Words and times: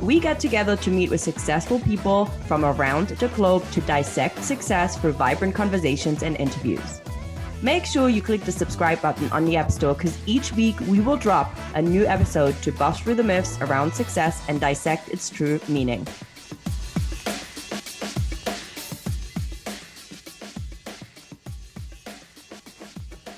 We 0.00 0.18
get 0.18 0.40
together 0.40 0.76
to 0.76 0.90
meet 0.90 1.10
with 1.10 1.20
successful 1.20 1.78
people 1.78 2.24
from 2.24 2.64
around 2.64 3.08
the 3.08 3.28
globe 3.28 3.70
to 3.72 3.82
dissect 3.82 4.42
success 4.42 4.96
through 4.96 5.12
vibrant 5.12 5.54
conversations 5.54 6.22
and 6.22 6.38
interviews. 6.38 7.02
Make 7.60 7.84
sure 7.84 8.08
you 8.08 8.22
click 8.22 8.40
the 8.44 8.52
subscribe 8.52 9.02
button 9.02 9.30
on 9.30 9.44
the 9.44 9.58
App 9.58 9.70
Store 9.70 9.92
because 9.92 10.16
each 10.24 10.54
week 10.54 10.80
we 10.80 11.00
will 11.00 11.18
drop 11.18 11.54
a 11.74 11.82
new 11.82 12.06
episode 12.06 12.54
to 12.62 12.72
bust 12.72 13.02
through 13.02 13.16
the 13.16 13.22
myths 13.22 13.60
around 13.60 13.92
success 13.92 14.42
and 14.48 14.58
dissect 14.58 15.10
its 15.10 15.28
true 15.28 15.60
meaning. 15.68 16.06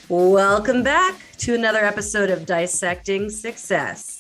Welcome 0.09 0.85
back 0.85 1.21
to 1.39 1.57
another 1.57 1.85
episode 1.85 2.31
of 2.31 2.47
Dissecting 2.47 3.31
Success. 3.31 4.12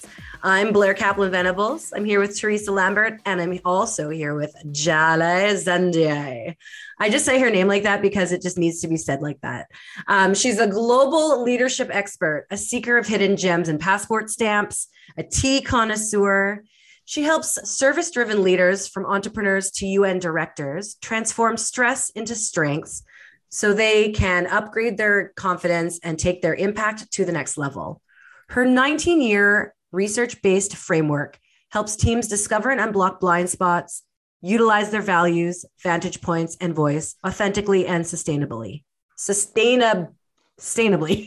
I'm 0.44 0.72
Blair 0.72 0.92
Kaplan 0.92 1.30
Venables. 1.30 1.92
I'm 1.94 2.04
here 2.04 2.18
with 2.18 2.36
Teresa 2.36 2.72
Lambert, 2.72 3.20
and 3.24 3.40
I'm 3.40 3.60
also 3.64 4.10
here 4.10 4.34
with 4.34 4.52
Jale 4.72 5.54
Zendie. 5.54 6.56
I 6.98 7.10
just 7.10 7.24
say 7.24 7.38
her 7.38 7.48
name 7.48 7.68
like 7.68 7.84
that 7.84 8.02
because 8.02 8.32
it 8.32 8.42
just 8.42 8.58
needs 8.58 8.80
to 8.80 8.88
be 8.88 8.96
said 8.96 9.22
like 9.22 9.40
that. 9.42 9.68
Um, 10.08 10.34
she's 10.34 10.58
a 10.58 10.66
global 10.66 11.44
leadership 11.44 11.90
expert, 11.92 12.48
a 12.50 12.56
seeker 12.56 12.98
of 12.98 13.06
hidden 13.06 13.36
gems 13.36 13.68
and 13.68 13.78
passport 13.78 14.30
stamps, 14.30 14.88
a 15.16 15.22
tea 15.22 15.60
connoisseur. 15.60 16.64
She 17.04 17.22
helps 17.22 17.70
service 17.70 18.10
driven 18.10 18.42
leaders 18.42 18.88
from 18.88 19.06
entrepreneurs 19.06 19.70
to 19.72 19.86
UN 19.86 20.18
directors 20.18 20.96
transform 20.96 21.56
stress 21.56 22.10
into 22.10 22.34
strengths 22.34 23.04
so 23.48 23.72
they 23.72 24.10
can 24.10 24.48
upgrade 24.48 24.96
their 24.96 25.28
confidence 25.36 26.00
and 26.02 26.18
take 26.18 26.42
their 26.42 26.56
impact 26.56 27.12
to 27.12 27.24
the 27.24 27.32
next 27.32 27.56
level. 27.56 28.02
Her 28.48 28.66
19 28.66 29.20
year 29.20 29.74
research 29.92 30.42
based 30.42 30.76
framework 30.76 31.38
helps 31.70 31.96
teams 31.96 32.28
discover 32.28 32.70
and 32.70 32.80
unblock 32.80 33.20
blind 33.20 33.48
spots, 33.48 34.02
utilize 34.40 34.90
their 34.90 35.02
values, 35.02 35.64
vantage 35.82 36.20
points, 36.20 36.56
and 36.60 36.74
voice 36.74 37.14
authentically 37.26 37.86
and 37.86 38.04
sustainably. 38.04 38.82
Sustainab- 39.16 40.12
sustainably. 40.60 41.26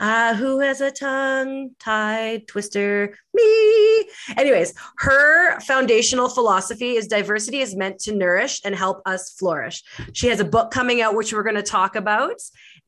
uh, 0.00 0.34
who 0.36 0.60
has 0.60 0.80
a 0.80 0.90
tongue 0.90 1.70
tied 1.78 2.46
twister? 2.46 3.16
Me. 3.34 4.08
Anyways, 4.36 4.74
her 4.98 5.60
foundational 5.60 6.28
philosophy 6.28 6.96
is 6.96 7.08
diversity 7.08 7.60
is 7.60 7.76
meant 7.76 7.98
to 8.00 8.14
nourish 8.14 8.60
and 8.64 8.74
help 8.74 9.00
us 9.06 9.32
flourish. 9.32 9.82
She 10.12 10.28
has 10.28 10.40
a 10.40 10.44
book 10.44 10.70
coming 10.70 11.00
out, 11.02 11.14
which 11.14 11.32
we're 11.32 11.42
going 11.42 11.56
to 11.56 11.62
talk 11.62 11.96
about. 11.96 12.40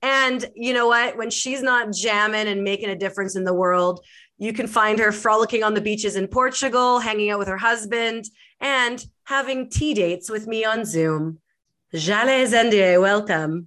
And 0.02 0.44
you 0.54 0.72
know 0.72 0.88
what? 0.88 1.16
When 1.16 1.30
she's 1.30 1.62
not 1.62 1.92
jamming 1.92 2.48
and 2.48 2.62
making 2.62 2.88
a 2.88 2.96
difference 2.96 3.36
in 3.36 3.44
the 3.44 3.54
world, 3.54 4.00
you 4.40 4.54
can 4.54 4.66
find 4.66 4.98
her 4.98 5.12
frolicking 5.12 5.62
on 5.62 5.74
the 5.74 5.82
beaches 5.82 6.16
in 6.16 6.26
Portugal, 6.26 6.98
hanging 6.98 7.30
out 7.30 7.38
with 7.38 7.46
her 7.46 7.58
husband, 7.58 8.24
and 8.58 9.04
having 9.24 9.68
tea 9.68 9.92
dates 9.92 10.30
with 10.30 10.46
me 10.46 10.64
on 10.64 10.86
Zoom. 10.86 11.38
Jale 11.92 12.46
Zendie, 12.46 12.98
welcome. 12.98 13.66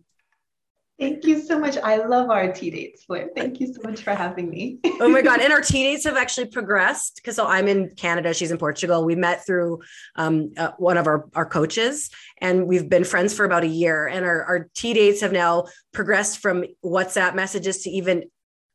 Thank 1.00 1.26
you 1.26 1.42
so 1.42 1.60
much. 1.60 1.78
I 1.78 1.98
love 1.98 2.30
our 2.30 2.52
tea 2.52 2.72
dates, 2.72 3.06
Blair. 3.06 3.30
Thank 3.36 3.60
you 3.60 3.72
so 3.72 3.82
much 3.84 4.02
for 4.02 4.16
having 4.16 4.50
me. 4.50 4.80
oh 5.00 5.10
my 5.10 5.22
God. 5.22 5.42
And 5.44 5.54
our 5.54 5.62
tea 5.62 5.84
dates 5.84 6.06
have 6.06 6.18
actually 6.18 6.48
progressed 6.48 7.18
because 7.18 7.36
so 7.36 7.46
I'm 7.46 7.68
in 7.68 7.94
Canada, 7.96 8.34
she's 8.34 8.52
in 8.52 8.58
Portugal. 8.58 9.04
We 9.04 9.16
met 9.16 9.46
through 9.46 9.82
um, 10.16 10.52
uh, 10.58 10.72
one 10.78 10.98
of 10.98 11.06
our, 11.06 11.26
our 11.36 11.46
coaches, 11.46 12.10
and 12.40 12.68
we've 12.68 12.90
been 12.90 13.04
friends 13.04 13.34
for 13.34 13.44
about 13.44 13.64
a 13.64 13.68
year. 13.68 14.08
And 14.08 14.26
our, 14.26 14.44
our 14.44 14.70
tea 14.74 14.94
dates 14.94 15.22
have 15.22 15.32
now 15.32 15.66
progressed 15.92 16.40
from 16.40 16.64
WhatsApp 16.84 17.36
messages 17.36 17.84
to 17.84 17.90
even 17.90 18.24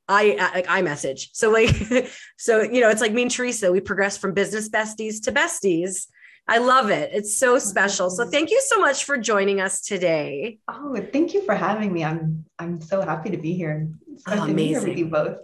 I 0.08 0.50
like 0.54 0.66
iMessage. 0.66 1.28
So 1.32 1.50
like, 1.50 2.08
so 2.38 2.62
you 2.62 2.80
know, 2.80 2.88
it's 2.88 3.00
like 3.00 3.12
me 3.12 3.22
and 3.22 3.30
Teresa. 3.30 3.70
We 3.70 3.80
progress 3.80 4.16
from 4.16 4.34
business 4.34 4.68
besties 4.68 5.22
to 5.24 5.32
besties. 5.32 6.06
I 6.50 6.58
love 6.58 6.88
it. 6.88 7.10
It's 7.12 7.38
so 7.38 7.58
special. 7.58 8.08
So 8.08 8.26
thank 8.26 8.50
you 8.50 8.60
so 8.64 8.80
much 8.80 9.04
for 9.04 9.18
joining 9.18 9.60
us 9.60 9.82
today. 9.82 10.58
Oh, 10.66 10.96
thank 11.12 11.34
you 11.34 11.44
for 11.44 11.54
having 11.54 11.92
me. 11.92 12.04
I'm 12.04 12.46
I'm 12.58 12.80
so 12.80 13.02
happy 13.02 13.30
to 13.30 13.36
be 13.36 13.52
here. 13.52 13.88
Oh, 14.26 14.44
amazing. 14.44 14.88
with 14.88 14.98
you 14.98 15.06
both. 15.06 15.36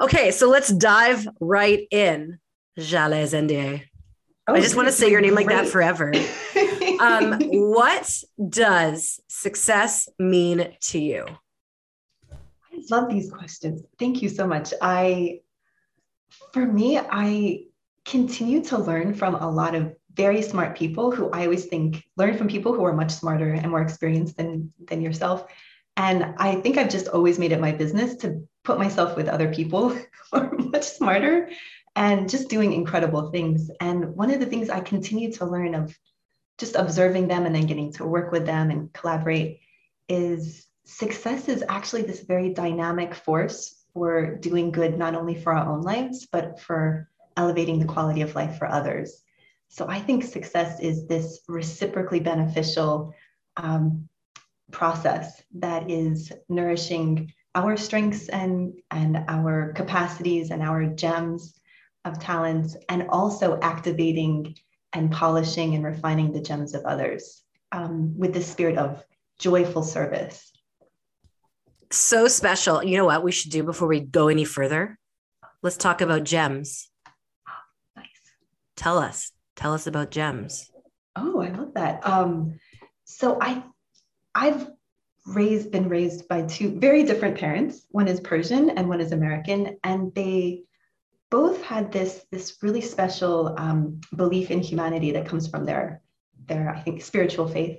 Okay, 0.00 0.30
so 0.30 0.48
let's 0.48 0.68
dive 0.68 1.26
right 1.40 1.86
in. 1.90 2.38
Jale 2.78 3.26
Zendie. 3.26 3.82
Oh, 4.46 4.54
I 4.54 4.60
just 4.60 4.76
want 4.76 4.88
to 4.88 4.92
say 4.92 5.10
your 5.10 5.20
name 5.20 5.34
great. 5.34 5.46
like 5.46 5.56
that 5.56 5.68
forever. 5.68 6.12
um, 7.00 7.38
what 7.40 8.10
does 8.48 9.20
success 9.28 10.08
mean 10.18 10.74
to 10.82 10.98
you? 10.98 11.26
Love 12.90 13.08
these 13.08 13.30
questions. 13.30 13.82
Thank 13.98 14.22
you 14.22 14.28
so 14.28 14.46
much. 14.46 14.72
I, 14.80 15.40
for 16.52 16.64
me, 16.64 16.98
I 16.98 17.64
continue 18.04 18.62
to 18.64 18.78
learn 18.78 19.14
from 19.14 19.36
a 19.36 19.50
lot 19.50 19.74
of 19.74 19.94
very 20.14 20.42
smart 20.42 20.76
people 20.76 21.10
who 21.10 21.30
I 21.30 21.44
always 21.44 21.66
think 21.66 22.04
learn 22.16 22.36
from 22.36 22.48
people 22.48 22.74
who 22.74 22.84
are 22.84 22.92
much 22.92 23.12
smarter 23.12 23.52
and 23.52 23.70
more 23.70 23.80
experienced 23.80 24.36
than 24.36 24.72
than 24.86 25.00
yourself. 25.00 25.46
And 25.96 26.34
I 26.38 26.56
think 26.56 26.76
I've 26.76 26.90
just 26.90 27.08
always 27.08 27.38
made 27.38 27.52
it 27.52 27.60
my 27.60 27.72
business 27.72 28.16
to 28.16 28.46
put 28.64 28.78
myself 28.78 29.16
with 29.16 29.28
other 29.28 29.52
people 29.52 29.90
who 29.90 30.06
are 30.32 30.52
much 30.52 30.84
smarter 30.84 31.50
and 31.94 32.28
just 32.28 32.48
doing 32.48 32.72
incredible 32.72 33.30
things. 33.30 33.70
And 33.80 34.16
one 34.16 34.30
of 34.30 34.40
the 34.40 34.46
things 34.46 34.70
I 34.70 34.80
continue 34.80 35.32
to 35.32 35.46
learn 35.46 35.74
of 35.74 35.96
just 36.58 36.76
observing 36.76 37.28
them 37.28 37.44
and 37.44 37.54
then 37.54 37.66
getting 37.66 37.92
to 37.94 38.06
work 38.06 38.32
with 38.32 38.46
them 38.46 38.70
and 38.70 38.92
collaborate 38.92 39.60
is 40.08 40.66
success 40.84 41.48
is 41.48 41.64
actually 41.68 42.02
this 42.02 42.20
very 42.20 42.50
dynamic 42.52 43.14
force 43.14 43.84
for 43.94 44.36
doing 44.36 44.70
good, 44.70 44.98
not 44.98 45.14
only 45.14 45.34
for 45.34 45.52
our 45.52 45.70
own 45.70 45.82
lives, 45.82 46.26
but 46.26 46.60
for 46.60 47.08
elevating 47.36 47.78
the 47.78 47.84
quality 47.84 48.22
of 48.22 48.34
life 48.34 48.58
for 48.58 48.66
others. 48.66 49.22
So 49.68 49.88
I 49.88 50.00
think 50.00 50.24
success 50.24 50.80
is 50.80 51.06
this 51.06 51.40
reciprocally 51.48 52.20
beneficial 52.20 53.14
um, 53.56 54.08
process 54.70 55.42
that 55.54 55.90
is 55.90 56.32
nourishing 56.48 57.32
our 57.54 57.76
strengths 57.76 58.28
and, 58.28 58.74
and 58.90 59.24
our 59.28 59.72
capacities 59.74 60.50
and 60.50 60.62
our 60.62 60.86
gems 60.86 61.58
of 62.04 62.18
talents, 62.18 62.76
and 62.88 63.06
also 63.10 63.60
activating 63.60 64.56
and 64.92 65.12
polishing 65.12 65.74
and 65.74 65.84
refining 65.84 66.32
the 66.32 66.40
gems 66.40 66.74
of 66.74 66.84
others 66.84 67.42
um, 67.70 68.18
with 68.18 68.34
the 68.34 68.42
spirit 68.42 68.76
of 68.76 69.04
joyful 69.38 69.82
service 69.82 70.51
so 71.92 72.28
special. 72.28 72.82
You 72.82 72.96
know 72.96 73.04
what 73.04 73.22
we 73.22 73.32
should 73.32 73.50
do 73.50 73.62
before 73.62 73.88
we 73.88 74.00
go 74.00 74.28
any 74.28 74.44
further? 74.44 74.98
Let's 75.62 75.76
talk 75.76 76.00
about 76.00 76.24
gems. 76.24 76.88
nice. 77.96 78.06
Tell 78.76 78.98
us. 78.98 79.32
Tell 79.56 79.74
us 79.74 79.86
about 79.86 80.10
gems. 80.10 80.70
Oh, 81.14 81.40
I 81.40 81.50
love 81.50 81.74
that. 81.74 82.06
Um, 82.06 82.58
so 83.04 83.38
I 83.40 83.62
I've 84.34 84.70
raised 85.26 85.70
been 85.70 85.88
raised 85.88 86.26
by 86.26 86.42
two 86.42 86.78
very 86.78 87.04
different 87.04 87.38
parents. 87.38 87.86
One 87.90 88.08
is 88.08 88.20
Persian 88.20 88.70
and 88.70 88.88
one 88.88 89.00
is 89.00 89.12
American, 89.12 89.78
and 89.84 90.14
they 90.14 90.64
both 91.30 91.62
had 91.62 91.92
this 91.92 92.24
this 92.30 92.58
really 92.62 92.80
special 92.80 93.54
um, 93.58 94.00
belief 94.16 94.50
in 94.50 94.60
humanity 94.60 95.12
that 95.12 95.26
comes 95.26 95.48
from 95.48 95.64
their 95.64 96.02
their 96.46 96.70
I 96.70 96.80
think 96.80 97.02
spiritual 97.02 97.48
faith. 97.48 97.78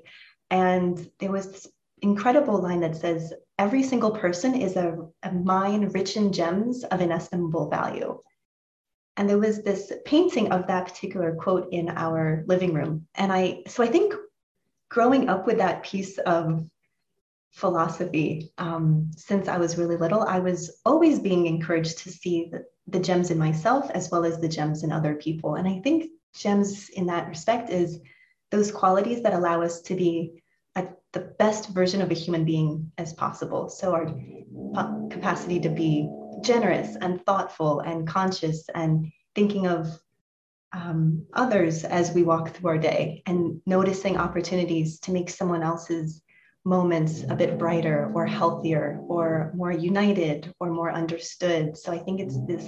And 0.50 1.10
there 1.20 1.32
was 1.32 1.52
this 1.52 1.68
incredible 2.04 2.62
line 2.62 2.82
that 2.82 2.96
says, 2.96 3.34
every 3.58 3.82
single 3.82 4.12
person 4.12 4.54
is 4.54 4.76
a, 4.76 4.98
a 5.24 5.32
mine 5.32 5.90
rich 5.90 6.18
in 6.18 6.32
gems 6.32 6.84
of 6.84 7.02
inestimable 7.02 7.70
value. 7.70 8.20
And 9.18 9.30
there 9.30 9.40
was 9.40 9.64
this 9.64 9.92
painting 10.06 10.52
of 10.52 10.68
that 10.68 10.88
particular 10.88 11.36
quote 11.36 11.70
in 11.72 11.90
our 11.90 12.44
living 12.48 12.74
room. 12.74 13.08
And 13.16 13.32
I, 13.32 13.64
so 13.68 13.84
I 13.84 13.88
think 13.88 14.14
growing 14.90 15.30
up 15.30 15.48
with 15.48 15.58
that 15.58 15.84
piece 15.84 16.18
of 16.20 16.64
philosophy. 17.54 18.52
Um, 18.58 19.12
since 19.16 19.48
I 19.48 19.58
was 19.58 19.78
really 19.78 19.98
little, 19.98 20.24
I 20.24 20.40
was 20.40 20.82
always 20.86 21.20
being 21.20 21.46
encouraged 21.46 22.00
to 22.00 22.10
see 22.10 22.50
the, 22.52 22.66
the 22.88 23.00
gems 23.00 23.30
in 23.32 23.38
myself 23.38 23.90
as 23.92 24.10
well 24.12 24.26
as 24.26 24.40
the 24.40 24.50
gems 24.50 24.84
in 24.84 24.92
other 24.92 25.16
people. 25.16 25.56
And 25.56 25.68
I 25.68 25.80
think 25.80 26.06
gems 26.36 26.90
in 26.90 27.06
that 27.08 27.28
respect 27.28 27.70
is 27.70 28.00
those 28.50 28.72
qualities 28.72 29.22
that 29.24 29.34
allow 29.34 29.62
us 29.62 29.82
to 29.82 29.96
be 29.96 30.43
at 30.76 30.98
the 31.12 31.20
best 31.20 31.70
version 31.70 32.02
of 32.02 32.12
a 32.12 32.16
human 32.16 32.46
being 32.46 32.92
as 32.98 33.14
possible. 33.14 33.70
So 33.70 33.94
our 33.94 35.08
capacity 35.10 35.60
to 35.62 35.70
be 35.70 36.10
generous 36.42 36.96
and 37.02 37.24
thoughtful 37.26 37.80
and 37.82 38.08
conscious 38.08 38.68
and 38.74 39.12
thinking 39.36 39.68
of 39.68 39.88
um, 40.74 41.26
others 41.34 41.84
as 41.84 42.14
we 42.14 42.24
walk 42.24 42.50
through 42.50 42.72
our 42.72 42.78
day 42.78 43.22
and 43.28 43.62
noticing 43.66 44.18
opportunities 44.18 45.00
to 45.02 45.12
make 45.12 45.30
someone 45.30 45.62
else's 45.62 46.22
moments 46.66 47.24
a 47.30 47.36
bit 47.36 47.60
brighter 47.60 48.12
or 48.16 48.26
healthier 48.26 49.00
or 49.08 49.52
more 49.56 49.72
united 49.72 50.54
or 50.60 50.72
more 50.72 50.92
understood. 50.92 51.78
So 51.78 51.92
I 51.92 52.00
think 52.00 52.20
it's 52.20 52.38
this 52.48 52.68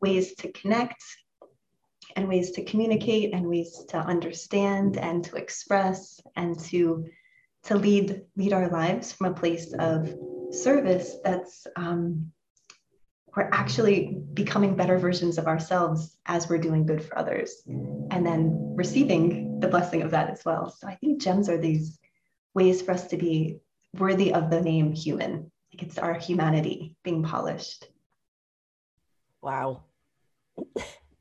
ways 0.00 0.34
to 0.36 0.52
connect 0.52 1.02
and 2.16 2.28
ways 2.28 2.50
to 2.52 2.64
communicate 2.64 3.32
and 3.32 3.46
ways 3.46 3.84
to 3.88 3.98
understand 3.98 4.96
and 4.96 5.24
to 5.24 5.36
express 5.36 6.20
and 6.36 6.58
to 6.58 7.06
to 7.64 7.76
lead 7.76 8.22
lead 8.36 8.52
our 8.52 8.68
lives 8.70 9.12
from 9.12 9.26
a 9.28 9.34
place 9.34 9.72
of 9.78 10.12
service 10.50 11.16
that's 11.24 11.66
um, 11.76 12.32
we're 13.36 13.50
actually 13.52 14.18
becoming 14.32 14.74
better 14.74 14.98
versions 14.98 15.36
of 15.36 15.46
ourselves 15.46 16.16
as 16.26 16.48
we're 16.48 16.56
doing 16.56 16.86
good 16.86 17.04
for 17.04 17.18
others 17.18 17.62
and 17.66 18.24
then 18.24 18.74
receiving 18.74 19.60
the 19.60 19.68
blessing 19.68 20.02
of 20.02 20.10
that 20.10 20.30
as 20.30 20.42
well 20.44 20.70
so 20.70 20.88
i 20.88 20.94
think 20.94 21.20
gems 21.20 21.48
are 21.48 21.58
these 21.58 21.98
ways 22.56 22.80
for 22.80 22.92
us 22.92 23.06
to 23.08 23.16
be 23.16 23.60
worthy 23.98 24.32
of 24.32 24.50
the 24.50 24.60
name 24.60 24.92
human. 24.92 25.52
Like 25.72 25.82
it's 25.82 25.98
our 25.98 26.14
humanity 26.14 26.96
being 27.04 27.22
polished. 27.22 27.86
Wow. 29.42 29.84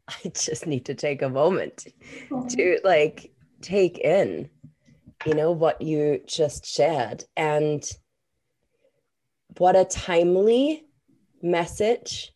I 0.25 0.29
just 0.29 0.67
need 0.67 0.85
to 0.85 0.95
take 0.95 1.21
a 1.21 1.29
moment 1.29 1.77
to 1.77 1.91
mm-hmm. 2.31 2.87
like 2.87 3.31
take 3.61 3.97
in, 3.99 4.49
you 5.25 5.33
know, 5.33 5.51
what 5.51 5.81
you 5.81 6.21
just 6.27 6.65
shared 6.65 7.23
and 7.35 7.83
what 9.57 9.75
a 9.75 9.85
timely 9.85 10.85
message 11.41 12.33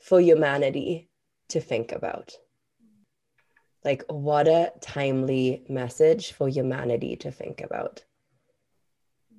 for 0.00 0.20
humanity 0.20 1.08
to 1.48 1.60
think 1.60 1.92
about. 1.92 2.32
Like, 3.84 4.04
what 4.08 4.48
a 4.48 4.72
timely 4.80 5.64
message 5.68 6.32
for 6.32 6.48
humanity 6.48 7.16
to 7.16 7.30
think 7.30 7.60
about 7.60 8.04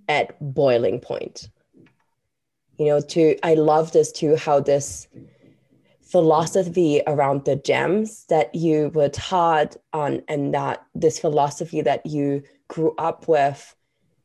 at 0.07 0.37
boiling 0.39 0.99
point. 0.99 1.49
You 2.77 2.85
know, 2.85 3.01
to, 3.01 3.37
I 3.43 3.55
love 3.55 3.91
this 3.91 4.11
too, 4.11 4.35
how 4.37 4.59
this 4.61 5.07
philosophy 6.07 7.01
around 7.05 7.43
the 7.43 7.57
gems 7.57 8.25
that 8.29 8.53
you 8.55 8.89
were 8.93 9.09
taught 9.09 9.75
on 9.91 10.21
and 10.29 10.53
that 10.53 10.85
this 10.95 11.19
philosophy 11.19 11.81
that 11.81 12.05
you 12.05 12.41
grew 12.69 12.95
up 12.97 13.27
with 13.27 13.75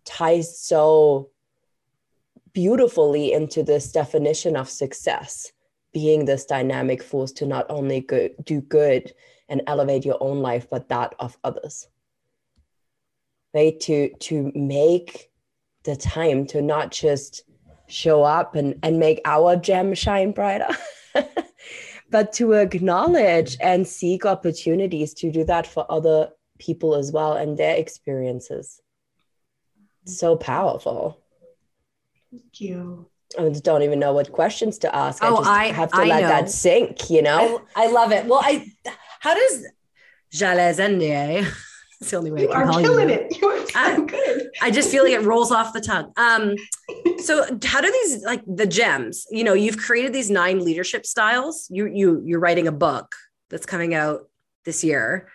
ties 0.04 0.58
so 0.58 1.28
beautifully 2.52 3.32
into 3.32 3.62
this 3.62 3.90
definition 3.90 4.56
of 4.56 4.68
success 4.68 5.50
being 5.92 6.24
this 6.24 6.44
dynamic 6.44 7.02
force 7.02 7.32
to 7.32 7.46
not 7.46 7.66
only 7.68 8.00
go, 8.00 8.28
do 8.44 8.60
good 8.60 9.12
and 9.48 9.62
elevate 9.66 10.04
your 10.04 10.18
own 10.20 10.40
life 10.40 10.68
but 10.70 10.88
that 10.88 11.14
of 11.18 11.36
others. 11.42 11.88
Right? 13.52 13.78
To 13.80 14.08
to 14.08 14.52
make 14.54 15.30
the 15.82 15.96
time 15.96 16.46
to 16.46 16.62
not 16.62 16.92
just 16.92 17.42
show 17.86 18.22
up 18.22 18.54
and 18.54 18.78
and 18.82 18.98
make 18.98 19.20
our 19.24 19.56
gem 19.56 19.94
shine 19.94 20.30
brighter 20.30 20.74
but 22.12 22.32
to 22.34 22.52
acknowledge 22.52 23.56
and 23.60 23.86
seek 23.86 24.24
opportunities 24.24 25.14
to 25.14 25.32
do 25.32 25.44
that 25.44 25.66
for 25.66 25.84
other 25.90 26.30
people 26.58 26.94
as 26.94 27.10
well 27.10 27.32
and 27.32 27.58
their 27.58 27.76
experiences 27.76 28.80
so 30.04 30.36
powerful 30.36 31.18
thank 32.30 32.60
you 32.60 33.08
I 33.38 33.48
don't 33.48 33.82
even 33.82 33.98
know 33.98 34.12
what 34.12 34.30
questions 34.30 34.76
to 34.80 34.94
ask. 34.94 35.22
Oh, 35.24 35.42
I, 35.42 35.62
I 35.62 35.66
have 35.68 35.90
to 35.92 35.96
I 35.96 36.04
let 36.04 36.20
know. 36.20 36.28
that 36.28 36.50
sink, 36.50 37.08
you 37.08 37.22
know? 37.22 37.62
I, 37.74 37.84
I, 37.84 37.86
love 37.86 38.12
it. 38.12 38.26
Well, 38.26 38.42
I 38.42 38.66
how 39.20 39.34
does 39.34 39.66
Jale 40.30 40.74
Zendie? 40.74 41.50
It's 42.02 42.10
the 42.10 42.16
only 42.16 42.32
way 42.32 42.42
you 42.42 42.50
I 42.50 42.54
can 42.54 42.62
are 42.62 42.66
call 42.72 42.80
killing 42.80 43.08
you. 43.10 43.14
it. 43.14 43.40
You 43.40 43.48
are 43.48 43.58
so 43.58 43.78
I, 43.78 44.00
good. 44.00 44.50
I 44.60 44.72
just 44.72 44.90
feel 44.90 45.04
like 45.04 45.12
it 45.12 45.22
rolls 45.22 45.52
off 45.52 45.72
the 45.72 45.80
tongue. 45.80 46.12
Um, 46.16 46.56
so 47.18 47.44
how 47.64 47.80
do 47.80 47.92
these 47.92 48.24
like 48.24 48.42
the 48.44 48.66
gems? 48.66 49.24
You 49.30 49.44
know, 49.44 49.52
you've 49.54 49.78
created 49.78 50.12
these 50.12 50.28
nine 50.28 50.64
leadership 50.64 51.06
styles. 51.06 51.68
You 51.70 51.86
you 51.86 52.20
you're 52.24 52.40
writing 52.40 52.66
a 52.66 52.72
book 52.72 53.14
that's 53.50 53.66
coming 53.66 53.94
out 53.94 54.28
this 54.64 54.82
year. 54.82 55.28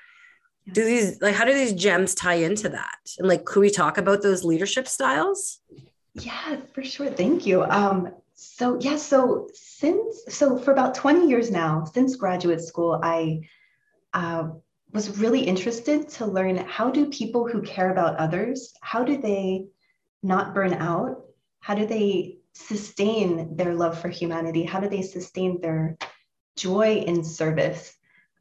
Do 0.73 0.83
these 0.83 1.21
like 1.21 1.35
how 1.35 1.45
do 1.45 1.53
these 1.53 1.71
gems 1.71 2.13
tie 2.13 2.35
into 2.35 2.67
that? 2.67 2.99
And 3.17 3.29
like, 3.29 3.45
could 3.45 3.61
we 3.61 3.69
talk 3.69 3.97
about 3.97 4.21
those 4.21 4.43
leadership 4.43 4.89
styles? 4.89 5.59
Yeah, 6.15 6.57
for 6.73 6.83
sure. 6.83 7.09
Thank 7.09 7.45
you. 7.45 7.63
Um, 7.63 8.09
so 8.33 8.77
yeah, 8.81 8.97
so 8.97 9.47
since 9.53 10.23
so 10.27 10.57
for 10.57 10.73
about 10.73 10.95
20 10.95 11.29
years 11.29 11.49
now, 11.49 11.85
since 11.85 12.17
graduate 12.17 12.59
school, 12.59 12.99
I 13.01 13.47
uh, 14.13 14.49
was 14.93 15.17
really 15.17 15.41
interested 15.41 16.09
to 16.09 16.25
learn 16.25 16.57
how 16.57 16.89
do 16.89 17.09
people 17.09 17.47
who 17.47 17.61
care 17.61 17.91
about 17.91 18.17
others, 18.17 18.73
how 18.81 19.03
do 19.03 19.17
they 19.17 19.65
not 20.23 20.53
burn 20.53 20.73
out? 20.73 21.23
How 21.59 21.75
do 21.75 21.85
they 21.85 22.37
sustain 22.53 23.55
their 23.55 23.73
love 23.73 23.99
for 23.99 24.09
humanity? 24.09 24.63
How 24.63 24.79
do 24.79 24.89
they 24.89 25.01
sustain 25.01 25.61
their 25.61 25.97
joy 26.55 27.03
in 27.05 27.23
service 27.23 27.95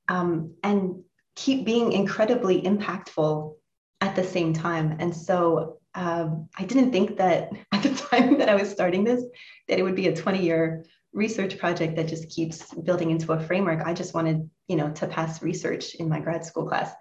um, 0.08 0.54
and 0.62 1.02
keep 1.34 1.66
being 1.66 1.92
incredibly 1.92 2.62
impactful 2.62 3.54
at 4.00 4.16
the 4.16 4.24
same 4.24 4.52
time? 4.52 4.96
And 5.00 5.14
so 5.14 5.78
um, 5.94 6.48
I 6.56 6.64
didn't 6.64 6.92
think 6.92 7.16
that 7.16 7.50
at 7.72 7.82
the 7.82 7.94
time 7.94 8.38
that 8.38 8.48
I 8.48 8.54
was 8.54 8.70
starting 8.70 9.04
this, 9.04 9.22
that 9.68 9.78
it 9.78 9.82
would 9.82 9.96
be 9.96 10.08
a 10.08 10.16
20 10.16 10.42
year 10.42 10.84
research 11.16 11.58
project 11.58 11.96
that 11.96 12.06
just 12.06 12.28
keeps 12.28 12.72
building 12.74 13.10
into 13.10 13.32
a 13.32 13.40
framework. 13.40 13.80
I 13.84 13.94
just 13.94 14.14
wanted, 14.14 14.48
you 14.68 14.76
know, 14.76 14.90
to 14.92 15.06
pass 15.06 15.42
research 15.42 15.94
in 15.94 16.08
my 16.08 16.20
grad 16.20 16.44
school 16.44 16.66
class. 16.68 16.92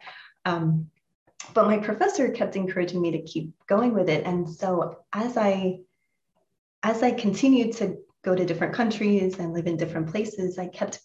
Um, 0.45 0.89
but 1.53 1.67
my 1.67 1.77
professor 1.77 2.29
kept 2.29 2.55
encouraging 2.55 3.01
me 3.01 3.12
to 3.12 3.22
keep 3.22 3.51
going 3.67 3.93
with 3.93 4.10
it. 4.10 4.25
And 4.25 4.50
so 4.50 5.00
as 5.13 5.38
I 5.38 5.81
as 6.81 7.03
I 7.03 7.12
continued 7.12 7.74
to 7.77 7.98
go 8.24 8.36
to 8.36 8.45
different 8.45 8.74
countries 8.74 9.38
and 9.39 9.53
live 9.53 9.67
in 9.67 9.75
different 9.75 10.10
places, 10.10 10.57
I 10.57 10.67
kept 10.67 11.01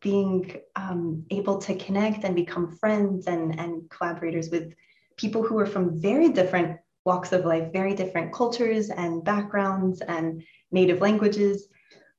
being 0.00 0.60
um, 0.76 1.24
able 1.30 1.58
to 1.58 1.74
connect 1.76 2.24
and 2.24 2.34
become 2.34 2.76
friends 2.76 3.26
and, 3.26 3.58
and 3.58 3.88
collaborators 3.90 4.50
with 4.50 4.72
people 5.16 5.42
who 5.42 5.54
were 5.54 5.66
from 5.66 6.00
very 6.00 6.30
different 6.30 6.78
walks 7.04 7.32
of 7.32 7.44
life, 7.44 7.72
very 7.72 7.94
different 7.94 8.32
cultures 8.32 8.90
and 8.90 9.24
backgrounds 9.24 10.00
and 10.00 10.42
native 10.72 11.00
languages. 11.00 11.68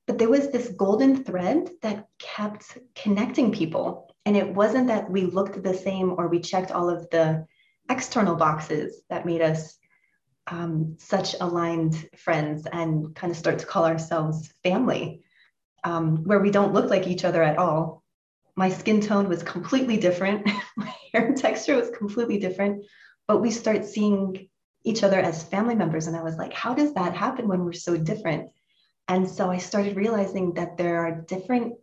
But 0.08 0.18
there 0.18 0.30
was 0.30 0.50
this 0.50 0.70
golden 0.70 1.24
thread 1.24 1.70
that 1.82 2.08
kept 2.20 2.78
connecting 2.96 3.52
people. 3.52 4.14
And 4.26 4.36
it 4.36 4.54
wasn't 4.54 4.88
that 4.88 5.10
we 5.10 5.24
looked 5.24 5.62
the 5.62 5.74
same 5.74 6.16
or 6.18 6.28
we 6.28 6.40
checked 6.40 6.72
all 6.72 6.90
of 6.90 7.10
the 7.10 7.46
external 7.90 8.36
boxes 8.36 9.02
that 9.10 9.26
made 9.26 9.42
us 9.42 9.78
um, 10.48 10.96
such 11.00 11.36
aligned 11.40 12.10
friends 12.18 12.68
and 12.72 13.16
kind 13.16 13.32
of 13.32 13.38
start 13.38 13.60
to 13.60 13.66
call 13.66 13.86
ourselves 13.86 14.52
family, 14.64 15.22
um, 15.84 16.24
where 16.24 16.40
we 16.40 16.52
don't 16.52 16.74
look 16.74 16.90
like 16.90 17.08
each 17.08 17.26
other 17.26 17.44
at 17.44 17.58
all. 17.58 18.04
My 18.56 18.70
skin 18.70 19.02
tone 19.02 19.30
was 19.30 19.44
completely 19.44 19.98
different, 19.98 20.50
my 20.78 20.94
hair 21.14 21.34
texture 21.34 21.76
was 21.76 21.90
completely 21.92 22.38
different, 22.38 22.86
but 23.28 23.42
we 23.42 23.52
start 23.52 23.86
seeing 23.86 24.50
each 24.84 25.04
other 25.04 25.20
as 25.20 25.44
family 25.44 25.76
members. 25.76 26.08
And 26.08 26.18
I 26.18 26.24
was 26.24 26.38
like, 26.38 26.54
how 26.54 26.74
does 26.74 26.94
that 26.96 27.16
happen 27.16 27.48
when 27.48 27.64
we're 27.64 27.74
so 27.74 27.96
different? 27.96 28.50
And 29.12 29.30
so 29.30 29.52
I 29.52 29.58
started 29.58 29.98
realizing 29.98 30.54
that 30.54 30.78
there 30.78 31.06
are 31.06 31.20
different, 31.28 31.74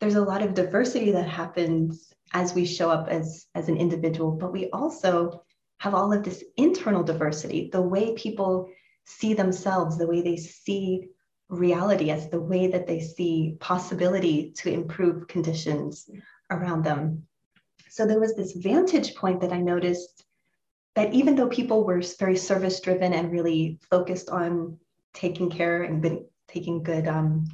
there's 0.00 0.16
a 0.16 0.24
lot 0.24 0.42
of 0.42 0.54
diversity 0.54 1.12
that 1.12 1.28
happens 1.28 2.12
as 2.34 2.52
we 2.52 2.66
show 2.66 2.90
up 2.90 3.06
as, 3.06 3.46
as 3.54 3.68
an 3.68 3.76
individual, 3.76 4.32
but 4.32 4.52
we 4.52 4.68
also 4.70 5.44
have 5.78 5.94
all 5.94 6.12
of 6.12 6.24
this 6.24 6.42
internal 6.56 7.04
diversity, 7.04 7.70
the 7.72 7.80
way 7.80 8.14
people 8.14 8.68
see 9.04 9.34
themselves, 9.34 9.96
the 9.96 10.08
way 10.08 10.20
they 10.20 10.36
see 10.36 11.10
reality 11.48 12.10
as 12.10 12.28
the 12.28 12.40
way 12.40 12.66
that 12.66 12.88
they 12.88 12.98
see 12.98 13.56
possibility 13.60 14.50
to 14.56 14.72
improve 14.72 15.28
conditions 15.28 16.10
around 16.50 16.82
them. 16.82 17.22
So 17.88 18.04
there 18.04 18.18
was 18.18 18.34
this 18.34 18.54
vantage 18.54 19.14
point 19.14 19.40
that 19.42 19.52
I 19.52 19.60
noticed 19.60 20.24
that 20.96 21.14
even 21.14 21.36
though 21.36 21.48
people 21.48 21.84
were 21.84 22.02
very 22.18 22.36
service 22.36 22.80
driven 22.80 23.12
and 23.12 23.30
really 23.30 23.78
focused 23.88 24.28
on 24.28 24.78
taking 25.14 25.50
care 25.50 25.82
and 25.84 26.02
taking 26.52 26.82
good 26.82 27.06
um 27.06 27.44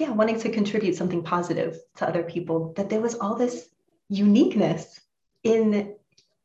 yeah 0.00 0.10
wanting 0.10 0.40
to 0.40 0.50
contribute 0.50 0.96
something 0.96 1.22
positive 1.22 1.78
to 1.96 2.08
other 2.08 2.22
people 2.22 2.72
that 2.76 2.88
there 2.90 3.00
was 3.00 3.14
all 3.16 3.34
this 3.34 3.68
uniqueness 4.08 5.00
in 5.42 5.94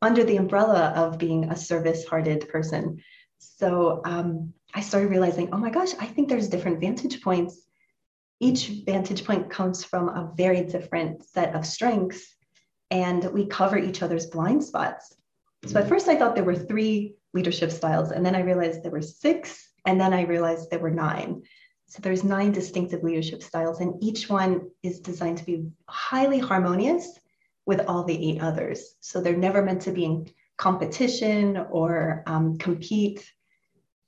under 0.02 0.24
the 0.24 0.38
umbrella 0.38 0.94
of 0.96 1.18
being 1.18 1.46
a 1.46 1.56
service 1.56 2.06
hearted 2.06 2.50
person 2.50 3.02
So 3.58 4.02
um, 4.06 4.54
I 4.74 4.82
started 4.82 5.10
realizing, 5.10 5.50
oh 5.52 5.58
my 5.58 5.72
gosh, 5.72 5.94
I 6.00 6.06
think 6.06 6.30
there's 6.30 6.48
different 6.48 6.80
vantage 6.80 7.22
points. 7.22 7.60
Each 8.40 8.68
vantage 8.86 9.26
point 9.26 9.50
comes 9.50 9.84
from 9.84 10.10
a 10.10 10.32
very 10.36 10.64
different 10.66 11.24
set 11.24 11.56
of 11.56 11.66
strengths, 11.66 12.36
and 12.90 13.24
we 13.34 13.46
cover 13.48 13.78
each 13.78 14.02
other's 14.02 14.28
blind 14.28 14.64
spots. 14.64 15.16
So 15.66 15.80
at 15.80 15.90
first, 15.90 16.08
I 16.08 16.16
thought 16.16 16.36
there 16.36 16.44
were 16.44 16.56
three 16.56 17.16
leadership 17.34 17.72
styles, 17.72 18.12
and 18.12 18.26
then 18.26 18.36
I 18.36 18.42
realized 18.42 18.84
there 18.84 18.92
were 18.92 19.02
six, 19.02 19.70
and 19.86 20.00
then 20.00 20.14
I 20.14 20.22
realized 20.24 20.70
there 20.70 20.80
were 20.80 20.92
nine. 20.92 21.44
So 21.88 22.02
there's 22.02 22.24
nine 22.24 22.52
distinctive 22.52 23.04
leadership 23.04 23.44
styles, 23.44 23.82
and 23.82 24.02
each 24.02 24.30
one 24.30 24.70
is 24.82 25.00
designed 25.00 25.40
to 25.40 25.46
be 25.46 25.68
highly 25.88 26.40
harmonious 26.40 27.20
with 27.66 27.82
all 27.88 28.04
the 28.04 28.30
eight 28.30 28.42
others. 28.42 28.96
So 29.02 29.22
they're 29.22 29.36
never 29.36 29.62
meant 29.62 29.82
to 29.84 29.92
be 29.92 30.06
in 30.06 30.28
competition 30.58 31.58
or 31.58 32.24
um, 32.28 32.58
compete 32.58 33.30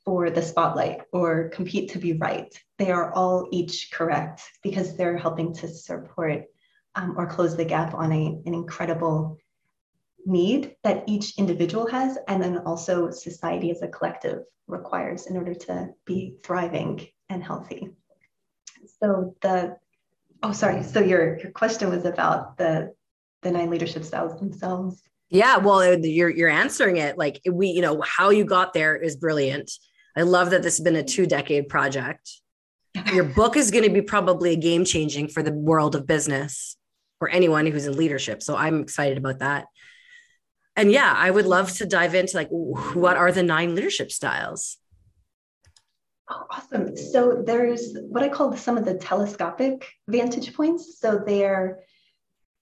for 0.06 0.30
the 0.30 0.42
spotlight 0.42 1.02
or 1.12 1.50
compete 1.50 1.92
to 1.92 2.00
be 2.00 2.14
right. 2.14 2.54
They 2.78 2.92
are 2.92 3.14
all 3.14 3.48
each 3.52 3.90
correct 3.92 4.42
because 4.62 4.96
they're 4.96 5.18
helping 5.18 5.54
to 5.56 5.68
support 5.68 6.44
um, 6.96 7.16
or 7.18 7.28
close 7.28 7.56
the 7.56 7.66
gap 7.66 7.94
on 7.94 8.12
a, 8.12 8.26
an 8.46 8.54
incredible 8.54 9.38
need 10.26 10.76
that 10.84 11.04
each 11.08 11.38
individual 11.38 11.88
has, 11.88 12.18
and 12.28 12.42
then 12.42 12.60
also 12.60 13.12
society 13.12 13.72
as 13.72 13.82
a 13.82 13.88
collective 13.88 14.44
requires 14.68 15.28
in 15.28 15.38
order 15.38 15.54
to 15.54 15.90
be 16.06 16.36
thriving 16.44 17.08
and 17.30 17.44
healthy. 17.44 17.90
So 19.02 19.36
the 19.42 19.78
oh 20.42 20.52
sorry, 20.52 20.84
so 20.84 21.00
your 21.00 21.38
your 21.40 21.52
question 21.52 21.90
was 21.90 22.06
about 22.06 22.58
the 22.58 22.94
the 23.42 23.52
nine 23.52 23.70
leadership 23.70 24.04
styles 24.04 24.40
themselves. 24.40 25.02
Yeah, 25.30 25.58
well, 25.58 25.80
uh, 25.80 25.98
you're 25.98 26.30
you're 26.30 26.50
answering 26.50 26.98
it 26.98 27.18
like 27.18 27.42
we, 27.50 27.68
you 27.68 27.82
know, 27.82 28.02
how 28.02 28.30
you 28.30 28.46
got 28.46 28.74
there 28.74 28.96
is 28.96 29.16
brilliant. 29.16 29.72
I 30.16 30.22
love 30.22 30.52
that 30.52 30.62
this 30.62 30.78
has 30.78 30.84
been 30.84 30.96
a 30.96 31.04
two 31.04 31.26
decade 31.26 31.70
project. 31.70 32.30
Your 33.14 33.24
book 33.24 33.58
is 33.58 33.72
going 33.72 33.86
to 33.86 33.90
be 33.90 34.04
probably 34.04 34.52
a 34.52 34.56
game 34.56 34.86
changing 34.86 35.28
for 35.28 35.42
the 35.42 35.52
world 35.52 35.96
of 35.96 36.06
business 36.06 36.78
or 37.20 37.30
anyone 37.30 37.66
who's 37.66 37.88
in 37.88 37.98
leadership. 37.98 38.44
So 38.44 38.56
I'm 38.56 38.82
excited 38.82 39.18
about 39.18 39.40
that. 39.40 39.66
And 40.76 40.92
yeah, 40.92 41.14
I 41.16 41.30
would 41.30 41.46
love 41.46 41.72
to 41.74 41.86
dive 41.86 42.16
into 42.16 42.36
like 42.36 42.50
what 42.50 43.18
are 43.18 43.32
the 43.32 43.44
nine 43.44 43.76
leadership 43.76 44.12
styles? 44.12 44.78
Oh, 46.30 46.46
awesome. 46.50 46.96
So 46.96 47.44
there's 47.46 47.96
what 48.08 48.24
I 48.24 48.30
call 48.30 48.56
some 48.56 48.78
of 48.78 48.86
the 48.86 48.96
telescopic 48.96 49.88
vantage 50.08 50.54
points. 50.54 51.00
So 51.00 51.22
their 51.26 51.80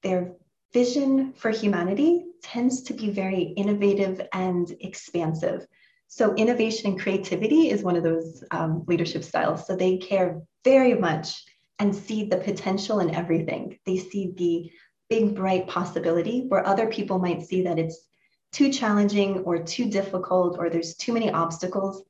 their 0.04 0.34
vision 0.74 1.34
for 1.34 1.52
humanity 1.52 2.26
tends 2.42 2.84
to 2.84 2.94
be 2.94 3.12
very 3.12 3.42
innovative 3.42 4.22
and 4.34 4.70
expansive. 4.80 5.66
So 6.08 6.34
innovation 6.36 6.92
and 6.92 7.00
creativity 7.00 7.70
is 7.70 7.84
one 7.84 7.96
of 7.96 8.04
those 8.04 8.44
um, 8.52 8.84
leadership 8.88 9.24
styles. 9.24 9.66
So 9.68 9.76
they 9.76 9.98
care 9.98 10.42
very 10.66 10.94
much 10.94 11.44
and 11.80 11.96
see 11.96 12.26
the 12.26 12.38
potential 12.38 13.00
in 13.00 13.14
everything. 13.16 13.80
They 13.86 13.98
see 13.98 14.34
the 14.36 14.72
big, 15.12 15.36
bright 15.36 15.68
possibility 15.68 16.46
where 16.48 16.66
other 16.66 16.88
people 16.88 17.20
might 17.20 17.46
see 17.46 17.62
that 17.64 17.78
it's 17.78 18.08
too 18.54 18.72
challenging 18.72 19.40
or 19.40 19.62
too 19.62 19.90
difficult 19.90 20.58
or 20.58 20.70
there's 20.70 20.96
too 20.96 21.12
many 21.12 21.30
obstacles. 21.30 22.02